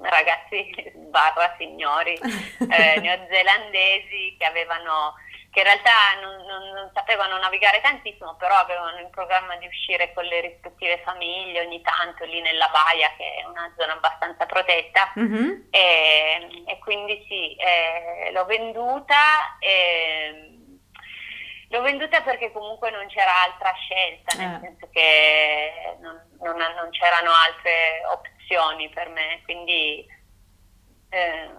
ragazzi 0.00 0.92
barra 1.10 1.56
signori 1.58 2.12
eh, 2.70 3.00
neozelandesi 3.00 4.36
che 4.38 4.44
avevano 4.44 5.14
che 5.50 5.60
in 5.60 5.68
realtà 5.68 6.20
non, 6.20 6.36
non, 6.44 6.68
non, 6.74 6.90
sapevano 6.92 7.38
navigare 7.38 7.80
tantissimo, 7.80 8.36
però 8.36 8.56
avevano 8.56 8.98
in 8.98 9.08
programma 9.08 9.56
di 9.56 9.66
uscire 9.66 10.12
con 10.12 10.24
le 10.24 10.42
rispettive 10.42 11.00
famiglie 11.02 11.64
ogni 11.64 11.80
tanto 11.80 12.26
lì 12.26 12.42
nella 12.42 12.68
baia, 12.68 13.10
che 13.16 13.36
è 13.36 13.44
una 13.46 13.72
zona 13.74 13.94
abbastanza 13.94 14.44
protetta. 14.44 15.14
Mm-hmm. 15.18 15.60
E, 15.70 16.62
e, 16.66 16.78
quindi 16.80 17.24
sì, 17.26 17.56
eh, 17.56 18.30
l'ho 18.32 18.44
venduta. 18.44 19.56
E, 19.58 20.55
L'ho 21.76 21.82
venduta 21.82 22.22
perché 22.22 22.52
comunque 22.52 22.90
non 22.90 23.06
c'era 23.08 23.42
altra 23.44 23.70
scelta, 23.74 24.34
nel 24.38 24.54
eh. 24.54 24.60
senso 24.62 24.88
che 24.90 25.96
non, 26.00 26.18
non, 26.40 26.56
non, 26.56 26.88
c'erano 26.90 27.30
altre 27.30 28.02
opzioni 28.10 28.88
per 28.88 29.10
me, 29.10 29.42
quindi 29.44 30.06
eh, 31.10 31.50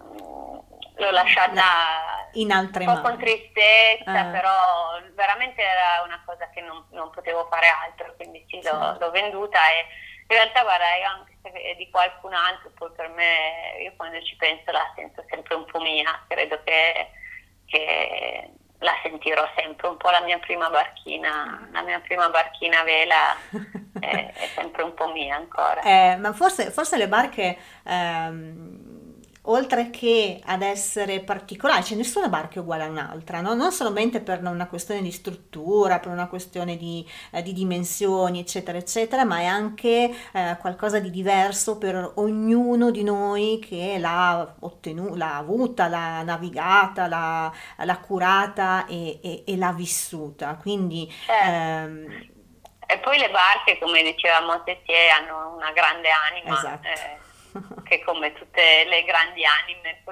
l'ho 0.96 1.10
lasciata 1.12 2.28
in 2.32 2.50
altre 2.50 2.84
un 2.84 2.94
po' 2.96 3.00
con 3.00 3.16
tristezza, 3.16 4.28
eh. 4.28 4.32
però 4.32 4.98
veramente 5.14 5.62
era 5.62 6.02
una 6.04 6.20
cosa 6.26 6.50
che 6.50 6.62
non, 6.62 6.84
non 6.90 7.10
potevo 7.10 7.46
fare 7.48 7.68
altro, 7.68 8.12
quindi 8.16 8.44
sì, 8.48 8.56
l'ho, 8.56 8.94
sì. 8.94 8.98
l'ho 8.98 9.10
venduta 9.12 9.60
e 9.70 9.86
in 10.30 10.36
realtà 10.36 10.62
guarda, 10.62 10.96
io 10.96 11.06
anche 11.06 11.38
se 11.42 11.52
è 11.52 11.74
di 11.76 11.88
qualcun 11.90 12.34
altro, 12.34 12.72
poi 12.74 12.90
per 12.90 13.08
me, 13.10 13.76
io 13.82 13.92
quando 13.96 14.20
ci 14.22 14.34
penso 14.34 14.72
la 14.72 14.92
sento 14.96 15.24
sempre 15.28 15.54
un 15.54 15.64
po' 15.64 15.78
mia, 15.80 16.24
credo 16.26 16.60
che, 16.64 17.10
che 17.66 18.50
la 18.80 18.92
sentirò 19.02 19.48
sempre 19.56 19.88
un 19.88 19.96
po' 19.96 20.10
la 20.10 20.20
mia 20.22 20.38
prima 20.38 20.70
barchina, 20.70 21.68
la 21.72 21.82
mia 21.82 22.00
prima 22.00 22.28
barchina 22.28 22.80
a 22.80 22.84
vela 22.84 23.36
è, 23.98 24.32
è 24.32 24.46
sempre 24.54 24.82
un 24.82 24.94
po' 24.94 25.10
mia 25.10 25.36
ancora. 25.36 25.80
Eh, 25.82 26.16
ma 26.16 26.32
forse, 26.32 26.70
forse 26.70 26.96
le 26.96 27.08
barche 27.08 27.58
ehm, 27.84 28.77
oltre 29.50 29.90
che 29.90 30.40
ad 30.44 30.62
essere 30.62 31.20
particolari, 31.20 31.84
cioè 31.84 31.96
nessuna 31.96 32.28
barca 32.28 32.56
è 32.56 32.58
uguale 32.58 32.84
a 32.84 32.88
un'altra, 32.88 33.40
no? 33.40 33.54
non 33.54 33.72
solamente 33.72 34.20
per 34.20 34.42
una 34.42 34.66
questione 34.66 35.02
di 35.02 35.10
struttura, 35.10 35.98
per 35.98 36.12
una 36.12 36.28
questione 36.28 36.76
di, 36.76 37.06
eh, 37.32 37.42
di 37.42 37.52
dimensioni, 37.52 38.40
eccetera, 38.40 38.78
eccetera, 38.78 39.24
ma 39.24 39.38
è 39.38 39.44
anche 39.46 40.14
eh, 40.32 40.56
qualcosa 40.60 40.98
di 40.98 41.10
diverso 41.10 41.78
per 41.78 42.12
ognuno 42.16 42.90
di 42.90 43.02
noi 43.02 43.58
che 43.58 43.96
l'ha, 43.98 44.54
ottenu- 44.60 45.16
l'ha 45.16 45.36
avuta, 45.36 45.88
l'ha 45.88 46.22
navigata, 46.22 47.06
l'ha, 47.06 47.52
l'ha 47.76 47.98
curata 47.98 48.86
e, 48.86 49.18
e, 49.22 49.44
e, 49.46 49.56
l'ha 49.56 49.72
vissuta. 49.72 50.56
Quindi, 50.56 51.10
eh. 51.26 51.48
ehm, 51.48 52.26
e 52.90 52.98
poi 53.00 53.18
le 53.18 53.30
barche, 53.30 53.78
come 53.78 54.02
dicevamo 54.02 54.62
Tessier, 54.62 55.10
hanno 55.10 55.54
una 55.56 55.72
grande 55.72 56.08
anima. 56.30 56.56
Esatto 56.56 56.86
eh, 56.88 57.27
che 57.84 58.02
come 58.04 58.32
tutte 58.34 58.84
le 58.84 59.04
grandi 59.04 59.44
anime, 59.44 60.02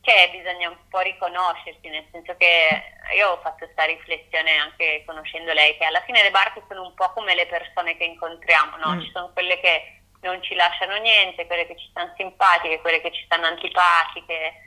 cioè 0.00 0.30
bisogna 0.30 0.68
un 0.70 0.88
po' 0.88 1.00
riconoscersi, 1.00 1.88
nel 1.88 2.06
senso 2.10 2.34
che 2.36 2.82
io 3.16 3.30
ho 3.30 3.40
fatto 3.42 3.64
questa 3.64 3.84
riflessione 3.84 4.56
anche 4.56 5.02
conoscendo 5.06 5.52
lei, 5.52 5.76
che 5.76 5.84
alla 5.84 6.02
fine 6.02 6.22
le 6.22 6.30
barche 6.30 6.62
sono 6.68 6.82
un 6.82 6.94
po' 6.94 7.12
come 7.12 7.34
le 7.34 7.46
persone 7.46 7.96
che 7.96 8.04
incontriamo, 8.04 8.76
no? 8.76 8.94
Mm. 8.94 9.00
Ci 9.00 9.10
sono 9.12 9.30
quelle 9.32 9.60
che 9.60 10.00
non 10.20 10.42
ci 10.42 10.54
lasciano 10.54 10.96
niente, 10.96 11.46
quelle 11.46 11.66
che 11.66 11.76
ci 11.76 11.88
stanno 11.90 12.12
simpatiche, 12.16 12.80
quelle 12.80 13.00
che 13.00 13.12
ci 13.12 13.22
stanno 13.24 13.46
antipatiche. 13.46 14.62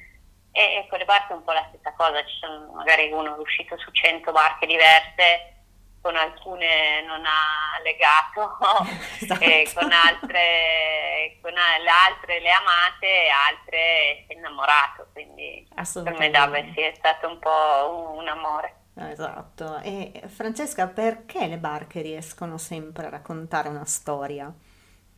E, 0.53 0.61
e 0.61 0.87
con 0.89 0.99
le 0.99 1.05
barche 1.05 1.31
è 1.31 1.35
un 1.35 1.45
po' 1.45 1.53
la 1.53 1.65
stessa 1.69 1.93
cosa, 1.95 2.25
ci 2.25 2.37
sono 2.41 2.73
magari 2.73 3.09
uno 3.09 3.35
uscito 3.39 3.77
su 3.77 3.89
100 3.89 4.33
barche 4.33 4.65
diverse 4.65 5.60
con 6.01 6.15
alcune 6.15 7.03
non 7.05 7.23
ha 7.23 7.79
legato 7.83 8.57
esatto. 9.21 9.43
e 9.43 9.69
con 9.73 9.91
altre, 9.91 11.37
con 11.41 11.51
le 11.53 11.89
altre 11.89 12.39
le 12.39 12.51
amate 12.51 13.05
e 13.05 13.29
altre 13.29 14.23
si 14.25 14.33
è 14.33 14.35
innamorato, 14.35 15.07
quindi 15.13 15.67
per 16.03 16.17
me 16.17 16.29
Dave 16.31 16.71
sì, 16.73 16.81
è 16.81 16.93
stato 16.95 17.27
un 17.27 17.39
po' 17.39 18.09
un, 18.09 18.17
un 18.17 18.27
amore. 18.27 18.75
Esatto. 18.93 19.79
E 19.83 20.23
Francesca, 20.27 20.87
perché 20.87 21.47
le 21.47 21.57
barche 21.57 22.01
riescono 22.01 22.57
sempre 22.57 23.05
a 23.05 23.09
raccontare 23.09 23.69
una 23.69 23.85
storia? 23.85 24.51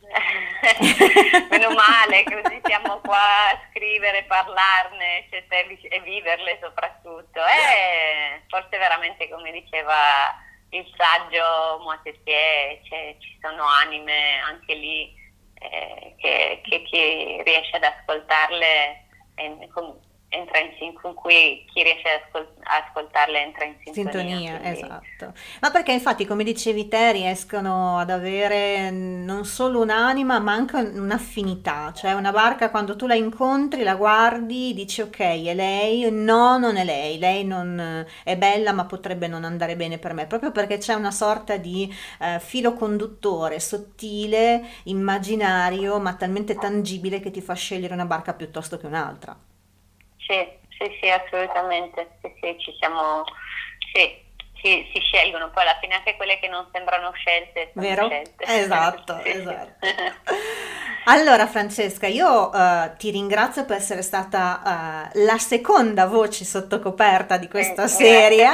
Meno 1.50 1.70
male, 1.70 2.24
così 2.24 2.60
siamo 2.62 3.00
qua 3.00 3.50
a 3.50 3.60
scrivere, 3.70 4.24
parlarne 4.24 5.26
eccetera, 5.26 5.66
e 5.68 6.00
viverle 6.00 6.58
soprattutto. 6.62 7.40
E 7.40 8.42
forse 8.48 8.78
veramente, 8.78 9.28
come 9.28 9.50
diceva 9.50 10.42
il 10.74 10.92
saggio 10.96 11.82
Montesquieu, 11.82 12.80
ci 13.18 13.38
sono 13.40 13.64
anime 13.64 14.40
anche 14.40 14.74
lì 14.74 15.14
eh, 15.54 16.14
che, 16.18 16.60
che, 16.64 16.82
chi 16.82 17.42
riesce 17.42 17.76
ad 17.76 17.84
ascoltarle 17.84 19.06
è, 19.34 19.68
entra 20.34 20.58
in 20.58 20.70
sync 20.78 21.00
con 21.00 21.14
cui 21.14 21.64
chi 21.72 21.82
riesce 21.82 22.08
ad 22.08 22.20
ascol- 22.24 22.54
ascoltarle 22.62 23.40
entra 23.40 23.64
in 23.64 23.74
sintonia. 23.82 24.10
Sintonia, 24.12 24.58
quindi... 24.58 24.78
esatto. 24.80 25.32
Ma 25.60 25.70
perché 25.70 25.92
infatti, 25.92 26.26
come 26.26 26.44
dicevi 26.44 26.88
te, 26.88 27.12
riescono 27.12 27.98
ad 27.98 28.10
avere 28.10 28.90
non 28.90 29.44
solo 29.44 29.80
un'anima, 29.80 30.38
ma 30.38 30.52
anche 30.52 30.76
un'affinità. 30.76 31.92
Cioè 31.94 32.12
una 32.12 32.32
barca 32.32 32.70
quando 32.70 32.96
tu 32.96 33.06
la 33.06 33.14
incontri, 33.14 33.82
la 33.82 33.94
guardi, 33.94 34.72
dici 34.74 35.00
ok, 35.00 35.18
è 35.18 35.54
lei, 35.54 36.10
no, 36.10 36.58
non 36.58 36.76
è 36.76 36.84
lei, 36.84 37.18
lei 37.18 37.44
non 37.44 38.04
è 38.24 38.36
bella 38.36 38.72
ma 38.72 38.84
potrebbe 38.84 39.28
non 39.28 39.44
andare 39.44 39.76
bene 39.76 39.98
per 39.98 40.12
me, 40.12 40.26
proprio 40.26 40.50
perché 40.50 40.78
c'è 40.78 40.94
una 40.94 41.10
sorta 41.10 41.56
di 41.56 41.92
eh, 42.20 42.40
filo 42.40 42.74
conduttore 42.74 43.60
sottile, 43.60 44.64
immaginario, 44.84 45.98
ma 45.98 46.14
talmente 46.14 46.58
tangibile 46.58 47.20
che 47.20 47.30
ti 47.30 47.40
fa 47.40 47.54
scegliere 47.54 47.94
una 47.94 48.06
barca 48.06 48.34
piuttosto 48.34 48.76
che 48.78 48.86
un'altra. 48.86 49.36
Sì, 50.26 50.58
sì, 50.78 50.98
sì, 51.00 51.10
assolutamente. 51.10 52.18
Sì, 52.22 52.32
sì, 52.40 52.58
ci 52.58 52.74
siamo. 52.78 53.24
Sì, 53.92 54.23
si, 54.64 54.88
si, 54.94 55.00
scelgono 55.00 55.50
poi 55.50 55.64
alla 55.64 55.76
fine 55.78 55.96
anche 55.96 56.16
quelle 56.16 56.38
che 56.38 56.48
non 56.48 56.66
sembrano 56.72 57.12
scelte. 57.12 57.70
Vero? 57.74 58.08
Scelte. 58.08 58.44
Esatto, 58.46 59.20
sì. 59.22 59.28
esatto. 59.28 59.86
Allora 61.06 61.46
Francesca, 61.46 62.06
io 62.06 62.48
uh, 62.48 62.96
ti 62.96 63.10
ringrazio 63.10 63.66
per 63.66 63.76
essere 63.76 64.00
stata 64.00 65.10
uh, 65.12 65.24
la 65.24 65.36
seconda 65.36 66.06
voce 66.06 66.46
sotto 66.46 66.80
coperta 66.80 67.36
di 67.36 67.46
questa 67.46 67.86
serie, 67.88 68.48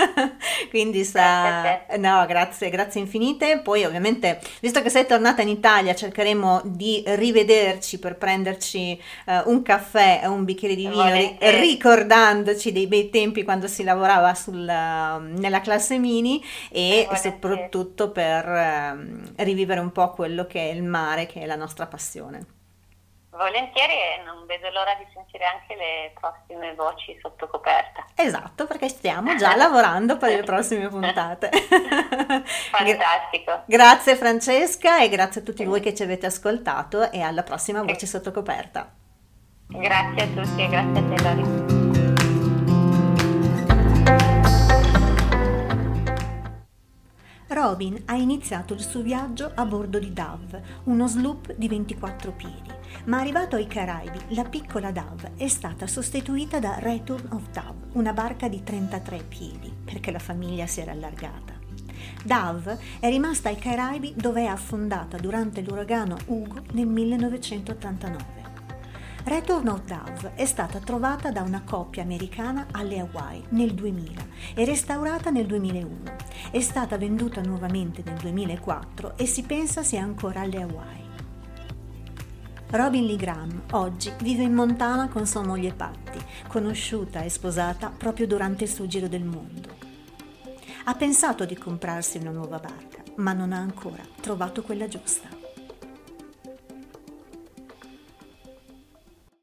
quindi 0.70 1.04
sa... 1.04 1.82
no, 1.98 2.24
grazie, 2.24 2.70
grazie 2.70 3.02
infinite. 3.02 3.58
Poi 3.58 3.84
ovviamente, 3.84 4.40
visto 4.60 4.80
che 4.80 4.88
sei 4.88 5.04
tornata 5.04 5.42
in 5.42 5.48
Italia, 5.48 5.94
cercheremo 5.94 6.62
di 6.64 7.02
rivederci 7.04 7.98
per 7.98 8.16
prenderci 8.16 8.98
uh, 9.26 9.50
un 9.50 9.60
caffè 9.60 10.20
e 10.22 10.26
un 10.28 10.44
bicchiere 10.44 10.74
di 10.74 10.88
vino, 10.88 11.36
ricordandoci 11.38 12.72
dei 12.72 12.86
bei 12.86 13.10
tempi 13.10 13.42
quando 13.44 13.66
si 13.66 13.84
lavorava 13.84 14.32
sul, 14.32 14.66
nella 15.42 15.60
classe 15.60 15.98
mini 15.98 16.42
e 16.70 17.06
soprattutto 17.14 18.10
per 18.10 18.48
ehm, 18.48 19.34
rivivere 19.36 19.80
un 19.80 19.92
po' 19.92 20.12
quello 20.12 20.46
che 20.46 20.70
è 20.70 20.72
il 20.72 20.82
mare, 20.82 21.26
che 21.26 21.42
è 21.42 21.46
la 21.46 21.56
nostra 21.56 21.86
passione. 21.86 22.60
Volentieri 23.34 23.92
e 23.94 24.22
non 24.26 24.44
vedo 24.44 24.68
l'ora 24.70 24.94
di 24.94 25.06
sentire 25.12 25.46
anche 25.46 25.74
le 25.74 26.12
prossime 26.20 26.74
voci 26.74 27.18
sotto 27.20 27.48
coperta. 27.48 28.04
Esatto, 28.14 28.66
perché 28.66 28.88
stiamo 28.88 29.34
già 29.40 29.56
lavorando 29.56 30.18
per 30.18 30.36
le 30.36 30.42
prossime 30.42 30.88
puntate. 30.88 31.48
Fantastico. 32.70 33.62
grazie 33.64 34.16
Francesca 34.16 35.00
e 35.00 35.08
grazie 35.08 35.40
a 35.40 35.44
tutti 35.44 35.64
voi 35.64 35.80
che 35.80 35.94
ci 35.94 36.02
avete 36.02 36.26
ascoltato 36.26 37.10
e 37.10 37.22
alla 37.22 37.42
prossima 37.42 37.82
voce 37.82 38.06
sotto 38.06 38.32
coperta. 38.32 38.92
Grazie 39.66 40.22
a 40.22 40.26
tutti 40.26 40.62
e 40.62 40.68
grazie 40.68 41.00
a 41.00 41.14
te 41.14 41.22
Lori. 41.22 41.71
Robin 47.52 48.00
ha 48.06 48.14
iniziato 48.14 48.72
il 48.72 48.80
suo 48.80 49.02
viaggio 49.02 49.52
a 49.54 49.66
bordo 49.66 49.98
di 49.98 50.12
Dove, 50.12 50.62
uno 50.84 51.06
sloop 51.06 51.54
di 51.54 51.68
24 51.68 52.32
piedi, 52.32 52.70
ma 53.04 53.18
arrivato 53.18 53.56
ai 53.56 53.66
Caraibi 53.66 54.34
la 54.34 54.44
piccola 54.44 54.90
Dove 54.90 55.32
è 55.36 55.48
stata 55.48 55.86
sostituita 55.86 56.58
da 56.58 56.78
Return 56.78 57.28
of 57.32 57.50
Dove, 57.50 57.88
una 57.92 58.12
barca 58.12 58.48
di 58.48 58.62
33 58.62 59.24
piedi, 59.28 59.72
perché 59.84 60.10
la 60.10 60.18
famiglia 60.18 60.66
si 60.66 60.80
era 60.80 60.92
allargata. 60.92 61.52
Dove 62.24 62.78
è 63.00 63.08
rimasta 63.08 63.48
ai 63.50 63.56
Caraibi 63.56 64.14
dove 64.16 64.42
è 64.42 64.46
affondata 64.46 65.18
durante 65.18 65.60
l'uragano 65.60 66.16
Ugo 66.26 66.62
nel 66.72 66.86
1989. 66.86 68.41
Return 69.24 69.68
of 69.68 69.84
Dove 69.84 70.34
è 70.34 70.44
stata 70.44 70.80
trovata 70.80 71.30
da 71.30 71.42
una 71.42 71.62
coppia 71.64 72.02
americana 72.02 72.66
alle 72.72 72.98
Hawaii 72.98 73.44
nel 73.50 73.72
2000 73.72 74.26
e 74.54 74.64
restaurata 74.64 75.30
nel 75.30 75.46
2001. 75.46 76.16
È 76.50 76.60
stata 76.60 76.98
venduta 76.98 77.40
nuovamente 77.40 78.02
nel 78.04 78.16
2004 78.16 79.16
e 79.16 79.26
si 79.26 79.44
pensa 79.44 79.84
sia 79.84 80.02
ancora 80.02 80.40
alle 80.40 80.62
Hawaii. 80.62 81.10
Robin 82.70 83.04
Lee 83.06 83.16
Graham 83.16 83.62
oggi 83.72 84.12
vive 84.22 84.42
in 84.42 84.54
Montana 84.54 85.08
con 85.08 85.24
sua 85.24 85.44
moglie 85.44 85.72
Patti, 85.72 86.18
conosciuta 86.48 87.22
e 87.22 87.28
sposata 87.28 87.92
proprio 87.96 88.26
durante 88.26 88.64
il 88.64 88.70
suo 88.70 88.88
giro 88.88 89.06
del 89.06 89.24
mondo. 89.24 89.68
Ha 90.84 90.94
pensato 90.94 91.44
di 91.44 91.56
comprarsi 91.56 92.18
una 92.18 92.30
nuova 92.30 92.58
barca, 92.58 93.02
ma 93.16 93.32
non 93.32 93.52
ha 93.52 93.58
ancora 93.58 94.02
trovato 94.20 94.62
quella 94.62 94.88
giusta. 94.88 95.41